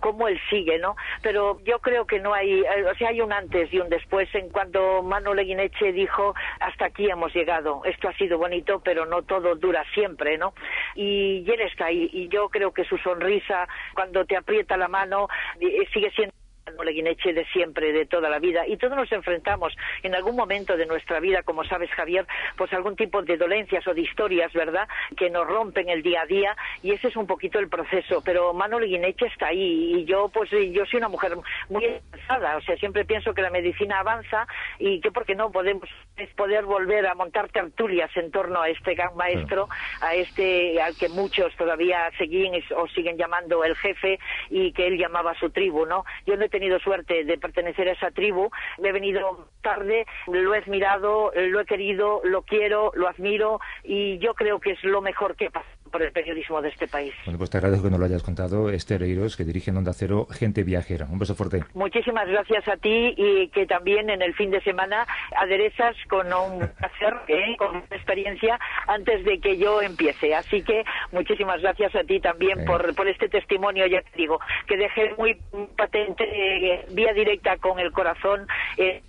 cómo 0.00 0.28
él 0.28 0.40
sigue, 0.48 0.78
¿no? 0.78 0.96
Pero 1.22 1.58
yo 1.64 1.78
creo 1.80 2.06
que 2.06 2.18
no 2.20 2.34
hay, 2.34 2.60
eh, 2.60 2.84
o 2.90 2.94
sea, 2.96 3.08
hay 3.08 3.20
un 3.20 3.32
antes 3.32 3.72
y 3.72 3.78
un 3.78 3.88
después 3.88 4.32
en 4.34 4.48
cuanto 4.50 5.02
Manuel 5.02 5.36
Leguineche 5.36 5.92
dijo, 5.92 6.34
hasta 6.60 6.86
aquí 6.86 7.10
hemos 7.10 7.34
llegado, 7.34 7.82
esto 7.84 8.08
ha 8.08 8.14
sido 8.14 8.38
bonito, 8.38 8.80
pero 8.84 9.06
no 9.06 9.22
todo 9.22 9.54
dura 9.54 9.84
siempre, 9.94 10.38
¿no? 10.38 10.54
Y, 10.94 11.44
y 11.46 11.50
él 11.50 11.60
está 11.60 11.86
ahí, 11.86 12.10
y 12.12 12.28
yo 12.28 12.48
creo 12.48 12.72
que 12.72 12.84
su 12.84 12.96
sonrisa, 12.98 13.68
cuando 13.94 14.24
te 14.24 14.36
aprieta 14.36 14.76
la 14.76 14.88
mano, 14.88 15.28
eh, 15.60 15.86
sigue 15.92 16.10
siendo 16.12 16.39
Leguineche 16.84 17.32
de 17.32 17.44
siempre, 17.46 17.92
de 17.92 18.06
toda 18.06 18.28
la 18.28 18.38
vida. 18.38 18.66
Y 18.66 18.76
todos 18.76 18.96
nos 18.96 19.10
enfrentamos 19.12 19.76
en 20.02 20.14
algún 20.14 20.36
momento 20.36 20.76
de 20.76 20.86
nuestra 20.86 21.20
vida, 21.20 21.42
como 21.42 21.64
sabes, 21.64 21.90
Javier, 21.90 22.26
pues 22.56 22.72
algún 22.72 22.96
tipo 22.96 23.22
de 23.22 23.36
dolencias 23.36 23.86
o 23.86 23.94
de 23.94 24.02
historias, 24.02 24.52
¿verdad?, 24.52 24.88
que 25.16 25.30
nos 25.30 25.46
rompen 25.46 25.88
el 25.88 26.02
día 26.02 26.22
a 26.22 26.26
día 26.26 26.56
y 26.82 26.92
ese 26.92 27.08
es 27.08 27.16
un 27.16 27.26
poquito 27.26 27.58
el 27.58 27.68
proceso. 27.68 28.22
Pero 28.24 28.52
Manuel 28.52 28.84
Leguineche 28.84 29.26
está 29.26 29.48
ahí 29.48 29.94
y 29.96 30.04
yo, 30.04 30.28
pues 30.28 30.50
yo 30.50 30.86
soy 30.86 30.98
una 30.98 31.08
mujer 31.08 31.36
muy 31.68 31.84
avanzada, 31.84 32.56
o 32.56 32.60
sea, 32.62 32.76
siempre 32.76 33.04
pienso 33.04 33.34
que 33.34 33.42
la 33.42 33.50
medicina 33.50 34.00
avanza 34.00 34.46
y 34.78 35.00
que, 35.00 35.10
porque 35.10 35.34
no 35.34 35.50
podemos 35.50 35.88
poder 36.36 36.64
volver 36.64 37.06
a 37.06 37.14
montar 37.14 37.48
tertulias 37.48 38.10
en 38.16 38.30
torno 38.30 38.60
a 38.60 38.68
este 38.68 38.94
gran 38.94 39.16
maestro, 39.16 39.68
a 40.00 40.14
este 40.14 40.80
al 40.80 40.96
que 40.96 41.08
muchos 41.08 41.54
todavía 41.56 42.10
siguen 42.18 42.62
o 42.76 42.86
siguen 42.88 43.16
llamando 43.16 43.64
el 43.64 43.76
jefe 43.76 44.18
y 44.50 44.72
que 44.72 44.86
él 44.86 44.98
llamaba 44.98 45.34
su 45.34 45.50
tribu, 45.50 45.86
¿no? 45.86 46.04
Yo 46.26 46.36
no 46.36 46.44
he 46.44 46.48
tenido 46.60 46.78
suerte 46.78 47.24
de 47.24 47.38
pertenecer 47.38 47.88
a 47.88 47.92
esa 47.92 48.10
tribu, 48.10 48.50
me 48.78 48.90
he 48.90 48.92
venido 48.92 49.48
tarde, 49.62 50.04
lo 50.26 50.54
he 50.54 50.58
admirado, 50.58 51.32
lo 51.34 51.60
he 51.60 51.64
querido, 51.64 52.20
lo 52.22 52.42
quiero, 52.42 52.92
lo 52.94 53.08
admiro 53.08 53.60
y 53.82 54.18
yo 54.18 54.34
creo 54.34 54.60
que 54.60 54.72
es 54.72 54.84
lo 54.84 55.00
mejor 55.00 55.36
que 55.36 55.50
pasa 55.50 55.79
por 55.90 56.02
el 56.02 56.12
periodismo 56.12 56.62
de 56.62 56.68
este 56.68 56.88
país. 56.88 57.14
Bueno, 57.24 57.38
pues 57.38 57.50
te 57.50 57.58
agradezco 57.58 57.84
que 57.84 57.90
nos 57.90 58.00
lo 58.00 58.06
hayas 58.06 58.22
contado, 58.22 58.70
Esther 58.70 59.02
Eiros, 59.02 59.36
que 59.36 59.44
dirige 59.44 59.70
en 59.70 59.76
Onda 59.76 59.92
Cero 59.92 60.26
Gente 60.30 60.62
Viajera. 60.62 61.06
Un 61.10 61.18
beso 61.18 61.34
fuerte. 61.34 61.64
Muchísimas 61.74 62.28
gracias 62.28 62.66
a 62.68 62.76
ti 62.76 63.14
y 63.16 63.48
que 63.48 63.66
también 63.66 64.10
en 64.10 64.22
el 64.22 64.34
fin 64.34 64.50
de 64.50 64.60
semana 64.62 65.06
aderezas 65.36 65.96
con 66.08 66.26
un 66.32 66.58
placer, 66.78 67.14
¿eh? 67.28 67.56
con 67.58 67.70
una 67.70 67.84
experiencia 67.90 68.58
antes 68.86 69.24
de 69.24 69.40
que 69.40 69.58
yo 69.58 69.82
empiece. 69.82 70.34
Así 70.34 70.62
que 70.62 70.84
muchísimas 71.12 71.60
gracias 71.60 71.94
a 71.94 72.04
ti 72.04 72.20
también 72.20 72.64
por, 72.64 72.94
por 72.94 73.08
este 73.08 73.28
testimonio, 73.28 73.86
ya 73.86 74.02
te 74.02 74.16
digo, 74.16 74.40
que 74.66 74.76
dejé 74.76 75.14
muy 75.16 75.36
patente, 75.76 76.24
eh, 76.24 76.86
vía 76.90 77.12
directa 77.12 77.56
con 77.58 77.78
el 77.78 77.92
corazón. 77.92 78.46
Eh, 78.76 79.02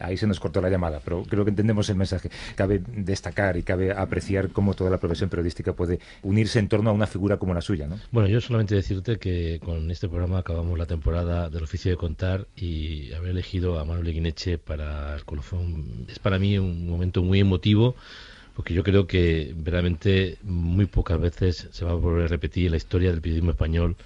Ahí 0.00 0.16
se 0.16 0.26
nos 0.26 0.40
cortó 0.40 0.60
la 0.60 0.70
llamada, 0.70 1.00
pero 1.04 1.22
creo 1.24 1.44
que 1.44 1.50
entendemos 1.50 1.88
el 1.90 1.96
mensaje. 1.96 2.30
Cabe 2.56 2.82
destacar 2.88 3.56
y 3.56 3.62
cabe 3.62 3.92
apreciar 3.92 4.50
cómo 4.50 4.74
toda 4.74 4.90
la 4.90 4.98
profesión 4.98 5.30
periodística 5.30 5.72
puede 5.72 6.00
unirse 6.22 6.58
en 6.58 6.68
torno 6.68 6.90
a 6.90 6.92
una 6.92 7.06
figura 7.06 7.38
como 7.38 7.54
la 7.54 7.60
suya, 7.60 7.86
¿no? 7.86 7.98
Bueno, 8.10 8.28
yo 8.28 8.40
solamente 8.40 8.74
decirte 8.74 9.18
que 9.18 9.60
con 9.64 9.90
este 9.90 10.08
programa 10.08 10.38
acabamos 10.38 10.78
la 10.78 10.86
temporada 10.86 11.50
del 11.50 11.64
oficio 11.64 11.90
de 11.90 11.96
contar 11.96 12.46
y 12.56 13.12
haber 13.12 13.30
elegido 13.30 13.78
a 13.78 13.84
Manuel 13.84 14.12
Guineche 14.12 14.58
para 14.58 15.14
el 15.14 15.24
colofón 15.24 16.06
es 16.08 16.18
para 16.18 16.38
mí 16.38 16.58
un 16.58 16.88
momento 16.88 17.22
muy 17.22 17.40
emotivo 17.40 17.94
porque 18.54 18.74
yo 18.74 18.82
creo 18.82 19.06
que 19.06 19.54
verdaderamente 19.56 20.38
muy 20.42 20.86
pocas 20.86 21.20
veces 21.20 21.68
se 21.70 21.84
va 21.84 21.92
a 21.92 21.94
volver 21.94 22.24
a 22.24 22.28
repetir 22.28 22.70
la 22.70 22.76
historia 22.76 23.10
del 23.10 23.20
periodismo 23.20 23.52
español 23.52 23.96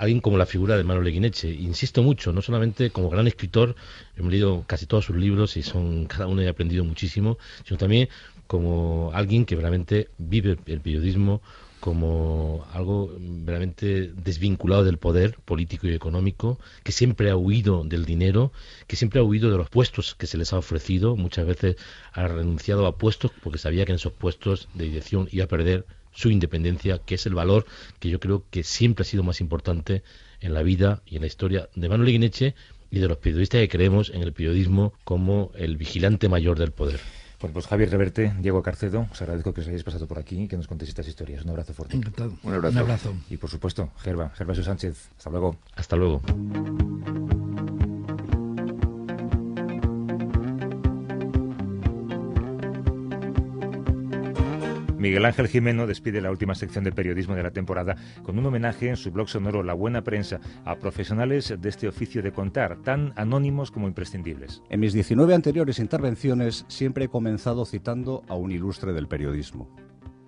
alguien 0.00 0.20
como 0.20 0.38
la 0.38 0.46
figura 0.46 0.78
de 0.78 0.84
Manuel 0.84 1.04
Leguineche. 1.04 1.50
Insisto 1.50 2.02
mucho, 2.02 2.32
no 2.32 2.40
solamente 2.40 2.90
como 2.90 3.10
gran 3.10 3.26
escritor, 3.26 3.76
he 4.16 4.22
leído 4.22 4.64
casi 4.66 4.86
todos 4.86 5.04
sus 5.04 5.16
libros 5.16 5.58
y 5.58 5.62
son 5.62 6.06
cada 6.06 6.26
uno 6.26 6.40
he 6.40 6.48
aprendido 6.48 6.84
muchísimo, 6.84 7.36
sino 7.66 7.76
también 7.76 8.08
como 8.46 9.10
alguien 9.12 9.44
que 9.44 9.56
realmente 9.56 10.08
vive 10.16 10.56
el 10.66 10.80
periodismo 10.80 11.42
como 11.80 12.66
algo 12.72 13.14
verdaderamente 13.18 14.10
desvinculado 14.14 14.84
del 14.84 14.98
poder 14.98 15.38
político 15.44 15.86
y 15.86 15.94
económico, 15.94 16.58
que 16.82 16.92
siempre 16.92 17.30
ha 17.30 17.36
huido 17.36 17.84
del 17.84 18.06
dinero, 18.06 18.52
que 18.86 18.96
siempre 18.96 19.20
ha 19.20 19.22
huido 19.22 19.50
de 19.50 19.58
los 19.58 19.68
puestos 19.68 20.14
que 20.14 20.26
se 20.26 20.38
les 20.38 20.52
ha 20.54 20.58
ofrecido, 20.58 21.16
muchas 21.16 21.46
veces 21.46 21.76
ha 22.12 22.26
renunciado 22.26 22.86
a 22.86 22.96
puestos 22.96 23.32
porque 23.42 23.58
sabía 23.58 23.84
que 23.84 23.92
en 23.92 23.96
esos 23.96 24.12
puestos 24.12 24.68
de 24.74 24.84
dirección 24.84 25.28
iba 25.30 25.44
a 25.44 25.48
perder 25.48 25.86
su 26.12 26.30
independencia, 26.30 26.98
que 26.98 27.16
es 27.16 27.26
el 27.26 27.34
valor 27.34 27.66
que 27.98 28.08
yo 28.08 28.20
creo 28.20 28.44
que 28.50 28.62
siempre 28.64 29.02
ha 29.02 29.06
sido 29.06 29.22
más 29.22 29.40
importante 29.40 30.02
en 30.40 30.54
la 30.54 30.62
vida 30.62 31.02
y 31.06 31.16
en 31.16 31.22
la 31.22 31.26
historia 31.26 31.68
de 31.74 31.88
Manuel 31.88 32.10
Guineche 32.12 32.54
y 32.90 32.98
de 32.98 33.08
los 33.08 33.18
periodistas 33.18 33.60
que 33.60 33.68
creemos 33.68 34.10
en 34.10 34.22
el 34.22 34.32
periodismo 34.32 34.92
como 35.04 35.52
el 35.54 35.76
vigilante 35.76 36.28
mayor 36.28 36.58
del 36.58 36.72
poder. 36.72 37.00
Bueno, 37.40 37.54
pues 37.54 37.66
Javier 37.68 37.90
Reverte, 37.90 38.34
Diego 38.40 38.62
Carcedo, 38.62 39.08
os 39.10 39.22
agradezco 39.22 39.54
que 39.54 39.62
os 39.62 39.66
hayáis 39.66 39.82
pasado 39.82 40.06
por 40.06 40.18
aquí 40.18 40.42
y 40.42 40.48
que 40.48 40.58
nos 40.58 40.66
contéis 40.66 40.90
estas 40.90 41.08
historias. 41.08 41.42
Un 41.44 41.50
abrazo 41.50 41.72
fuerte. 41.72 41.96
Encantado. 41.96 42.34
Un 42.42 42.52
abrazo. 42.52 42.74
Un 42.74 42.82
abrazo. 42.82 43.14
Y 43.30 43.38
por 43.38 43.48
supuesto, 43.48 43.90
Gerba, 43.98 44.30
Gervasio 44.30 44.62
Sánchez. 44.62 45.08
Hasta 45.16 45.30
luego. 45.30 45.56
Hasta 45.74 45.96
luego. 45.96 46.20
Miguel 55.00 55.24
Ángel 55.24 55.48
Jimeno 55.48 55.86
despide 55.86 56.20
la 56.20 56.30
última 56.30 56.54
sección 56.54 56.84
de 56.84 56.92
periodismo 56.92 57.34
de 57.34 57.42
la 57.42 57.52
temporada 57.52 57.96
con 58.22 58.38
un 58.38 58.44
homenaje 58.44 58.90
en 58.90 58.98
su 58.98 59.10
blog 59.10 59.30
sonoro 59.30 59.62
La 59.62 59.72
Buena 59.72 60.04
Prensa 60.04 60.40
a 60.66 60.76
profesionales 60.76 61.54
de 61.58 61.68
este 61.70 61.88
oficio 61.88 62.22
de 62.22 62.32
contar, 62.32 62.76
tan 62.82 63.14
anónimos 63.16 63.70
como 63.70 63.88
imprescindibles. 63.88 64.62
En 64.68 64.80
mis 64.80 64.92
19 64.92 65.34
anteriores 65.34 65.78
intervenciones 65.78 66.66
siempre 66.68 67.06
he 67.06 67.08
comenzado 67.08 67.64
citando 67.64 68.24
a 68.28 68.34
un 68.34 68.52
ilustre 68.52 68.92
del 68.92 69.08
periodismo. 69.08 69.74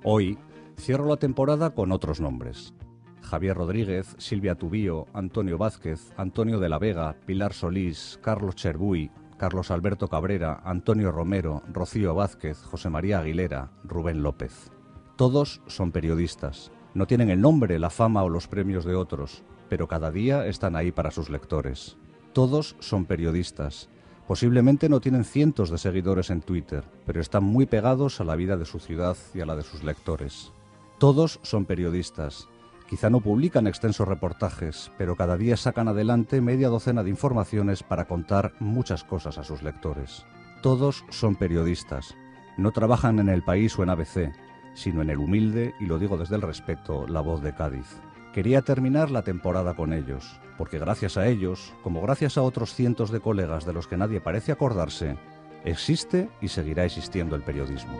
Hoy 0.04 0.38
cierro 0.80 1.06
la 1.06 1.18
temporada 1.18 1.74
con 1.74 1.92
otros 1.92 2.18
nombres. 2.22 2.72
Javier 3.20 3.58
Rodríguez, 3.58 4.14
Silvia 4.16 4.54
Tubío, 4.54 5.06
Antonio 5.12 5.58
Vázquez, 5.58 6.14
Antonio 6.16 6.58
de 6.58 6.70
la 6.70 6.78
Vega, 6.78 7.14
Pilar 7.26 7.52
Solís, 7.52 8.18
Carlos 8.22 8.56
Cherbuy, 8.56 9.10
Carlos 9.42 9.72
Alberto 9.72 10.06
Cabrera, 10.06 10.60
Antonio 10.64 11.10
Romero, 11.10 11.64
Rocío 11.72 12.14
Vázquez, 12.14 12.62
José 12.62 12.90
María 12.90 13.18
Aguilera, 13.18 13.72
Rubén 13.82 14.22
López. 14.22 14.70
Todos 15.16 15.62
son 15.66 15.90
periodistas. 15.90 16.70
No 16.94 17.08
tienen 17.08 17.28
el 17.28 17.40
nombre, 17.40 17.80
la 17.80 17.90
fama 17.90 18.22
o 18.22 18.28
los 18.28 18.46
premios 18.46 18.84
de 18.84 18.94
otros, 18.94 19.42
pero 19.68 19.88
cada 19.88 20.12
día 20.12 20.46
están 20.46 20.76
ahí 20.76 20.92
para 20.92 21.10
sus 21.10 21.28
lectores. 21.28 21.96
Todos 22.32 22.76
son 22.78 23.04
periodistas. 23.04 23.88
Posiblemente 24.28 24.88
no 24.88 25.00
tienen 25.00 25.24
cientos 25.24 25.70
de 25.70 25.78
seguidores 25.78 26.30
en 26.30 26.42
Twitter, 26.42 26.84
pero 27.04 27.20
están 27.20 27.42
muy 27.42 27.66
pegados 27.66 28.20
a 28.20 28.24
la 28.24 28.36
vida 28.36 28.56
de 28.56 28.64
su 28.64 28.78
ciudad 28.78 29.16
y 29.34 29.40
a 29.40 29.46
la 29.46 29.56
de 29.56 29.64
sus 29.64 29.82
lectores. 29.82 30.52
Todos 30.98 31.40
son 31.42 31.64
periodistas. 31.64 32.48
Quizá 32.92 33.08
no 33.08 33.20
publican 33.22 33.66
extensos 33.66 34.06
reportajes, 34.06 34.92
pero 34.98 35.16
cada 35.16 35.38
día 35.38 35.56
sacan 35.56 35.88
adelante 35.88 36.42
media 36.42 36.68
docena 36.68 37.02
de 37.02 37.08
informaciones 37.08 37.82
para 37.82 38.04
contar 38.04 38.52
muchas 38.60 39.02
cosas 39.02 39.38
a 39.38 39.44
sus 39.44 39.62
lectores. 39.62 40.26
Todos 40.60 41.02
son 41.08 41.36
periodistas. 41.36 42.14
No 42.58 42.70
trabajan 42.70 43.18
en 43.18 43.30
el 43.30 43.42
país 43.42 43.78
o 43.78 43.82
en 43.82 43.88
ABC, 43.88 44.34
sino 44.74 45.00
en 45.00 45.08
el 45.08 45.16
humilde, 45.16 45.74
y 45.80 45.86
lo 45.86 45.98
digo 45.98 46.18
desde 46.18 46.36
el 46.36 46.42
respeto, 46.42 47.06
La 47.08 47.22
Voz 47.22 47.40
de 47.40 47.54
Cádiz. 47.54 47.86
Quería 48.34 48.60
terminar 48.60 49.10
la 49.10 49.22
temporada 49.22 49.72
con 49.72 49.94
ellos, 49.94 50.38
porque 50.58 50.78
gracias 50.78 51.16
a 51.16 51.26
ellos, 51.26 51.72
como 51.82 52.02
gracias 52.02 52.36
a 52.36 52.42
otros 52.42 52.74
cientos 52.74 53.10
de 53.10 53.20
colegas 53.20 53.64
de 53.64 53.72
los 53.72 53.86
que 53.86 53.96
nadie 53.96 54.20
parece 54.20 54.52
acordarse, 54.52 55.16
existe 55.64 56.28
y 56.42 56.48
seguirá 56.48 56.84
existiendo 56.84 57.36
el 57.36 57.42
periodismo. 57.42 57.96